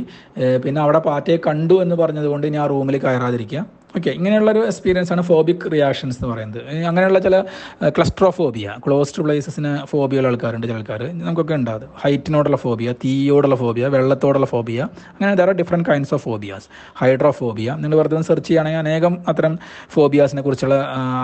പിന്നെ 0.65 0.81
അവിടെ 0.85 1.01
പാറ്റയെ 1.09 1.37
കണ്ടു 1.47 1.77
എന്ന് 1.85 1.97
പറഞ്ഞത് 2.03 2.27
കൊണ്ട് 2.33 2.47
ഇനി 2.51 2.59
ആ 2.63 2.67
റൂമിൽ 2.73 2.97
കയറാതിരിക്കുക. 3.05 3.63
ഓക്കെ 3.97 4.09
ഇങ്ങനെയുള്ളൊരു 4.09 4.59
എക്സ്പീരിയൻസ് 4.59 5.11
ആണ് 5.13 5.21
ഫോബിക് 5.21 5.71
റിയാക്ഷൻസ് 5.71 6.17
എന്ന് 6.17 6.29
പറയുന്നത്. 6.33 6.85
അങ്ങനെയുള്ള 6.87 7.19
ചില 7.19 7.41
ക്ലസ്ട്രോഫോബിയ 7.89 8.75
ക്ലോസ്ഡ് 8.85 9.23
പ്ലേസസിന് 9.23 9.85
ഫോബിയുള്ള 9.85 10.27
ആൾക്കാരുണ്ട് 10.27 10.67
ചില 10.67 10.77
ആൾക്കാർ 10.77 11.03
നമുക്കൊക്കെ 11.03 11.53
ഉണ്ടാകും 11.53 11.89
ഹൈറ്റിനോടുള്ള 12.03 12.57
ഫോബിയ 12.57 12.91
തീയോടുള്ള 12.91 13.55
ഫോബിയ 13.55 13.87
വെള്ളത്തോടുള്ള 13.87 14.45
ഫോബിയ 14.45 14.81
അങ്ങനെ 15.11 15.41
are 15.41 15.51
different 15.51 15.89
kinds 15.89 16.13
of 16.13 16.23
phobias 16.23 16.67
hydrophobia 16.95 17.71
നിങ്ങൾ 17.73 17.97
വെറുതെ 17.97 18.21
സെർച്ച് 18.21 18.47
ചെയ്യുകയാണെങ്കിൽ 18.47 18.79
അനേകം 18.79 19.17
അത്തരം 19.27 19.59
ഫോബിയാസിനെ 19.89 20.41
കുറിച്ചുള്ള 20.41 20.75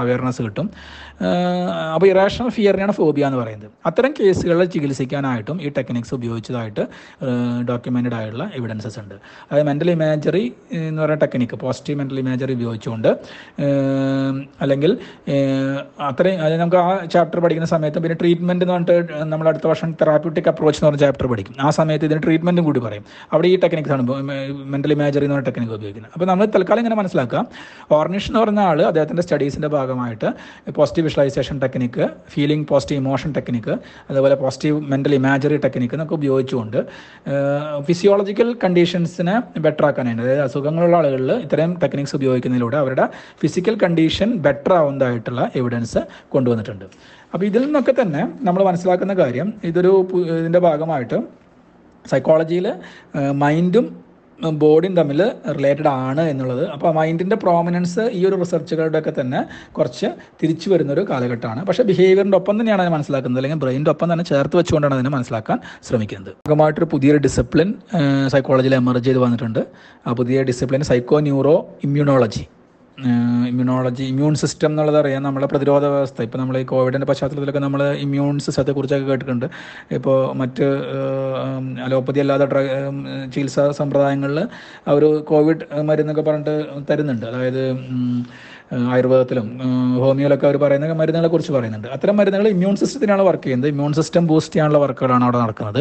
അവയർനെസ് 0.02 0.42
കിട്ടും. 0.42 0.70
അപ്പോൾ 1.94 2.08
ഇറാഷണൽ 2.08 2.50
ഫിയറിനെയാണ് 2.50 2.92
ഫോബിയ 2.92 3.26
എന്ന് 3.26 3.38
പറയുന്നത്. 3.38 3.72
അത്തരം 3.86 4.14
കേസുകളിൽ 4.20 4.66
ചികിത്സിക്കാനായിട്ടും 4.66 5.62
ഈ 5.62 5.70
ടെക്നിക്സ് 5.70 6.14
ഉപയോഗിച്ചതായിട്ട് 6.14 6.84
ഡോക്യുമെന്റഡ് 7.70 8.14
ആയിട്ടുള്ള 8.14 8.52
എവിഡൻസസ് 8.54 9.00
ഉണ്ട്. 9.00 9.16
അതായത് 9.52 9.68
മെന്റൽ 9.68 9.92
ഇമാജറി 9.92 10.54
എന്ന് 10.72 11.02
പറയുന്ന 11.02 11.26
ടെക്നിക്ക് 11.26 11.56
പോസിറ്റീവ് 11.56 12.00
മെന്റൽ 12.00 12.20
ഇമാജറി 12.20 12.54
ഉപയോഗിച്ചുകൊണ്ട്. 12.62 13.10
അല്ലെങ്കിൽ 14.64 14.92
അത്രയും 16.10 16.40
അത് 16.46 16.56
നമുക്ക് 16.62 16.80
ആ 16.86 16.90
ചാപ്റ്റർ 17.14 17.40
പഠിക്കുന്ന 17.44 17.70
സമയത്ത് 17.76 18.00
പിന്നെ 18.04 18.16
ട്രീറ്റ്മെന്റ് 18.22 18.64
എന്ന് 18.66 18.76
പറഞ്ഞിട്ട് 18.76 19.26
നമ്മൾ 19.34 19.48
അടുത്ത 19.52 19.68
വർഷം 19.72 19.90
തെറാപ്യൂട്ടിക് 20.02 20.50
അപ്രോച്ച് 20.52 20.80
എന്ന് 20.80 20.90
പറഞ്ഞ 20.90 21.02
ചാപ്റ്റർ 21.06 21.28
പഠിക്കും. 21.32 21.56
ആ 21.66 21.70
സമയത്ത് 21.80 22.06
ഇതിന് 22.10 22.22
ട്രീറ്റ്മെന്റും 22.26 22.66
കൂടി 22.70 22.80
പറയും. 22.88 23.06
അവിടെ 23.34 23.48
ഈ 23.54 23.56
ടെക്നിക്സ് 23.64 23.94
ആണ് 23.96 24.04
മെന്റൽ 24.74 24.92
ഇമാജറി 24.98 25.26
എന്ന് 25.28 25.36
പറഞ്ഞ 25.38 25.48
ടെക്നിക്ക് 25.50 25.76
ഉപയോഗിക്കുന്നത്. 25.80 26.14
അപ്പോൾ 26.16 26.28
നമ്മൾ 26.32 26.46
തൽക്കാലം 26.56 26.82
ഇങ്ങനെ 26.84 26.98
മനസ്സിലാക്കാം 27.02 27.44
ഓർണിഷ് 27.98 28.30
എന്ന് 28.32 28.40
പറഞ്ഞ 28.44 28.62
ആൾ 28.70 28.80
അദ്ദേഹത്തിന്റെ 28.92 29.24
സ്റ്റഡീസിന്റെ 29.28 29.70
ഭാഗമായിട്ട് 29.76 30.28
positive 30.78 31.06
visualisation 31.08 31.56
technique 31.64 32.06
feeling 32.34 32.68
positive 32.72 33.00
emotion 33.04 33.32
technique 33.38 33.74
അതുപോലെ 34.10 34.36
പോസിറ്റീവ് 34.44 34.78
മെന്റൽ 34.92 35.16
ഇമാജറി 35.20 35.58
ടെക്നിക്ക് 35.66 35.96
എന്നൊക്കെ 35.98 36.16
ഉപയോഗിച്ചുകൊണ്ട് 36.20 36.80
ഫിസിയോളജിക്കൽ 37.88 38.50
കണ്ടീഷൻസിനെ 38.64 39.36
ബെറ്റർ 39.66 39.86
ആക്കാനായിട്ട് 39.86 40.24
അതായത് 40.24 40.42
അസുഖങ്ങളുള്ള 40.42 40.98
ആളുകളിൽ 40.98 41.32
ഇത്തരം 41.46 41.72
ടെക്നിക്സ് 41.84 42.16
ഉപയോഗിക്കുന്നതിലൂടെ 42.52 42.78
അവരുടെ 42.84 43.06
ഫിസിക്കൽ 43.42 43.76
കണ്ടീഷൻ 43.84 44.30
ബെറ്റർ 44.46 44.74
ആവുന്നതായിട്ടുള്ള 44.82 45.42
എവിഡൻസ് 45.60 46.02
കൊണ്ടുവന്നിട്ടുണ്ട്. 46.34 46.86
അപ്പോൾ 47.34 47.46
ഇതിൽ 47.50 47.62
നിന്നൊക്കെ 47.66 47.94
തന്നെ 48.02 48.22
നമ്മൾ 48.48 48.62
മനസ്സിലാക്കുന്ന 48.70 49.14
കാര്യം 49.22 49.48
ഇതൊരു 49.70 49.92
ഇതിന്റെ 50.40 50.62
ഭാഗമായിട്ട് 50.68 51.18
സൈക്കോളജിയിൽ 52.06 52.68
മൈൻഡും 53.44 53.86
ബോഡിയും 54.50 54.96
തമ്മിൽ 54.96 55.32
റിലേറ്റഡ് 55.58 55.88
ആണ് 55.88 56.22
എന്നുള്ളത്. 56.22 56.70
അപ്പോൾ 56.70 56.94
മൈൻഡിന്റെ 56.94 57.36
പ്രോമിനൻസ് 57.36 58.00
ഈ 58.00 58.26
ഒരു 58.26 58.36
റിസർച്ചുകളുടെ 58.36 59.00
ഒക്കെ 59.00 59.14
തന്നെ 59.22 59.72
കുറച്ച് 59.72 60.06
തിരിച്ചു 60.44 60.70
വരുന്ന 60.70 60.94
ഒരു 60.94 61.06
കാലഘട്ടമാണ്. 61.10 61.66
പക്ഷേ 61.66 61.84
ബിഹേവിയറിന്റെ 61.84 62.38
ഒപ്പം 62.38 62.60
തന്നെയാണ് 62.60 62.82
അതിനെ 62.82 62.96
മനസ്സിലാക്കുന്നത്. 62.96 63.40
അല്ലെങ്കിൽ 63.40 63.60
ബ്രെയിന്റെ 63.60 63.92
ഒപ്പം 63.92 64.14
തന്നെ 64.14 64.26
ചേർത്ത് 64.26 64.58
വെച്ചുകൊണ്ടാണ് 64.58 64.94
അതിനെ 64.94 65.10
മനസ്സിലാക്കാൻ 65.10 65.60
ശ്രമിക്കുന്നത്. 65.90 66.34
ഭാഗമായിട്ടൊരു 66.48 66.86
പുതിയൊരു 66.86 67.18
ഡിസിപ്ലിൻ 67.18 67.74
സൈക്കോളജിയിൽ 68.28 68.76
എമർജ് 68.76 69.06
ചെയ്ത് 69.06 69.20
വന്നിട്ടുണ്ട്. 69.20 69.60
ആ 70.08 70.14
പുതിയ 70.14 70.44
discipline 70.44 70.82
psychoneuroimmunology 71.84 72.48
immunology 73.50 74.04
immune 74.04 74.34
system 74.42 74.70
എന്നുള്ളത് 74.72 74.98
അറിയാം 75.02 75.24
നമ്മളെ 75.24 75.48
പ്രതിരോധ 75.48 75.86
വ്യവസ്ഥ. 75.94 76.22
ഇപ്പോൾ 76.28 76.38
നമ്മൾ 76.38 76.56
ഈ 76.58 76.66
കോവിഡിന്റെ 76.72 77.08
പശ്ചാത്തലത്തിലൊക്കെ 77.12 77.62
നമ്മൾ 77.66 77.82
ഇമ്മ്യൂൺ 78.06 78.40
സിസ്റ്റത്തെ 78.46 78.74
കുറിച്ചൊക്കെ 78.78 79.08
കേട്ടിട്ടുണ്ട്. 79.08 79.48
ഇപ്പോൾ 79.98 80.18
മറ്റ് 80.42 80.68
അലോപ്പതി 81.86 82.22
അല്ലാതെ 82.24 82.46
ഡ്ര 82.46 82.62
ചികിത്സാ 83.34 83.66
സമ്പ്രദായങ്ങളിൽ 83.80 84.40
അവർ 84.88 85.06
കോവിഡ് 85.32 85.66
മരുന്നൊക്കെ 85.90 86.22
പറഞ്ഞിട്ട് 86.22 86.56
തരുന്നുണ്ട്. 86.92 87.26
അതായത് 87.32 87.64
ആയുർവേദത്തിലും 88.72 89.60
ഹോമിയോയിലൊക്കെ 90.04 90.46
അവർ 90.46 90.58
പറയുന്ന 90.58 90.94
മരുന്നുകളെ 90.94 91.28
കുറിച്ച് 91.28 91.52
പറയുന്നുണ്ട്. 91.52 91.88
അത്തരം 91.88 92.18
മരുന്നുകൾ 92.18 92.48
ഇമ്മ്യൂൺ 92.48 92.76
സിസ്റ്റത്തിനാണ് 92.76 93.22
വർക്ക് 93.22 93.44
ചെയ്യുന്നത്. 93.44 93.70
ഇമ്മ്യൂൺ 93.70 93.94
സിസ്റ്റം 93.94 94.28
ബൂസ്റ്റ് 94.28 94.56
ചെയ്യാനുള്ള 94.56 94.80
വർക്കുകളാണ് 94.80 95.24
അവിടെ 95.24 95.38
നടക്കുന്നത്. 95.38 95.80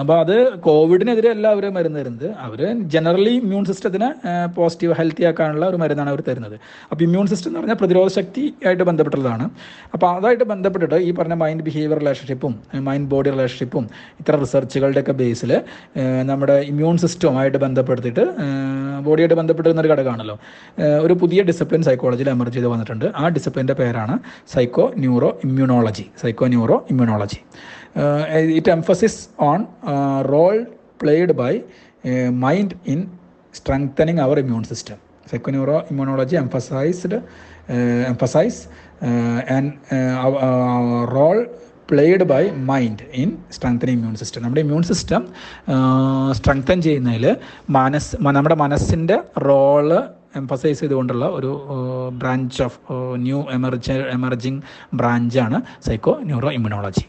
അപ്പോൾ 0.00 0.20
അത് 0.20 0.58
കോവിഡിനെതിരെ 0.58 1.30
അല്ല 1.30 1.46
അവർ 1.46 1.70
മരുന്ന് 1.70 2.00
തരുന്നത്. 2.00 2.28
അവർ 2.46 2.60
ജനറലി 2.94 3.34
ഇമ്മ്യൂൺ 3.42 3.64
സിസ്റ്റത്തിനെ 3.64 4.08
പോസിറ്റീവ് 4.46 4.94
ഹെൽത്തി 4.98 5.24
ആക്കാനുള്ള 5.24 5.66
ഒരു 5.66 5.76
മരുന്നാണ് 5.76 6.10
അവർ 6.10 6.22
തരുന്നത്. 6.28 6.56
അപ്പോൾ 6.90 7.04
ഇമ്മ്യൂൺ 7.04 7.26
സിസ്റ്റം 7.26 7.50
എന്ന് 7.50 7.60
പറഞ്ഞാൽ 7.60 7.76
പ്രതിരോധ 7.76 8.08
ശക്തി 8.08 8.54
ആയിട്ട് 8.66 8.82
ബന്ധപ്പെട്ടുള്ളതാണ്. 8.82 9.50
അപ്പോൾ 9.94 10.06
അതായിട്ട് 10.16 10.44
ബന്ധപ്പെട്ടിട്ട് 10.44 10.94
ഈ 10.94 11.10
പറഞ്ഞ 11.10 11.34
മൈൻഡ് 11.34 11.62
ബിഹേവിയർ 11.62 11.98
റിലേഷൻഷിപ്പും 11.98 12.54
മൈൻഡ് 12.88 13.08
ബോഡി 13.08 13.30
റിലേഷൻഷിപ്പും 13.30 13.88
ഇത്തരം 14.20 14.40
റിസർച്ചുകളുടെയൊക്കെ 14.40 15.12
ബേസിൽ 15.12 15.62
നമ്മുടെ 16.22 16.52
ഇമ്മ്യൂൺ 16.52 16.98
സിസ്റ്റവുമായിട്ട് 16.98 17.58
ബന്ധപ്പെടുത്തിയിട്ട് 17.58 18.26
ബോഡിയായിട്ട് 19.06 19.34
ബന്ധപ്പെട്ടിരുന്ന 19.34 19.80
ഒരു 19.80 19.88
ഘടകമാണല്ലോ. 19.88 20.38
ഒരു 21.02 21.12
പുതിയ 21.12 21.42
ഡിസിപ്ലിൻ 21.42 21.64
സൈക്കോളജിയിൽ 21.88 22.30
എമർജ് 22.30 22.54
ചെയ്ത് 22.54 22.68
വന്നിട്ടുണ്ട്. 22.68 23.04
ആ 23.16 23.28
ഡിസിപ്ലിന്റെ 23.28 23.72
പേരാണ് 23.72 24.18
psychoneuroimmunology 25.44 26.06
psychoneuroimmunology 26.90 27.40
it 28.58 28.70
emphasis 28.70 29.28
on 29.40 29.66
role 30.32 30.66
played 31.02 31.32
by 31.32 31.60
mind 32.30 32.76
in 32.86 33.02
strengthening 33.54 34.20
our 34.20 34.38
immune 34.38 34.64
system 34.64 34.98
psychoneuroimmunology 35.90 36.36
emphasised 36.36 37.20
emphasise 38.08 38.60
and 39.56 39.72
role 41.16 41.46
played 41.90 42.22
by 42.22 42.50
mind 42.50 43.02
in 43.14 43.36
strengthening 43.52 43.96
immune 43.96 44.16
system 44.16 44.42
നമ്മുടെ 44.42 44.60
ഇമ്മ്യൂൺ 44.60 44.82
സിസ്റ്റം 44.82 45.26
സ്ട്രെങ്തൻ 46.32 46.82
ചെയ്യുന്നതിൽ 46.82 47.36
മനസ്സ് 47.70 48.16
നമ്മുടെ 48.16 48.54
മനസ്സിന്റെ 48.54 49.16
റോൾ 49.38 49.90
എംഫസൈസ് 50.36 50.80
ചെയ്തുകൊണ്ടുള്ള 50.80 51.26
ഒരു 51.30 51.52
branch 52.12 52.62
of 52.62 52.78
new 53.18 53.42
emerge 53.50 53.90
emerging 54.12 54.62
ബ്രാഞ്ചാണ് 54.94 55.60
psycho 55.80 56.14
neuro 56.22 56.50
immunology 56.50 57.04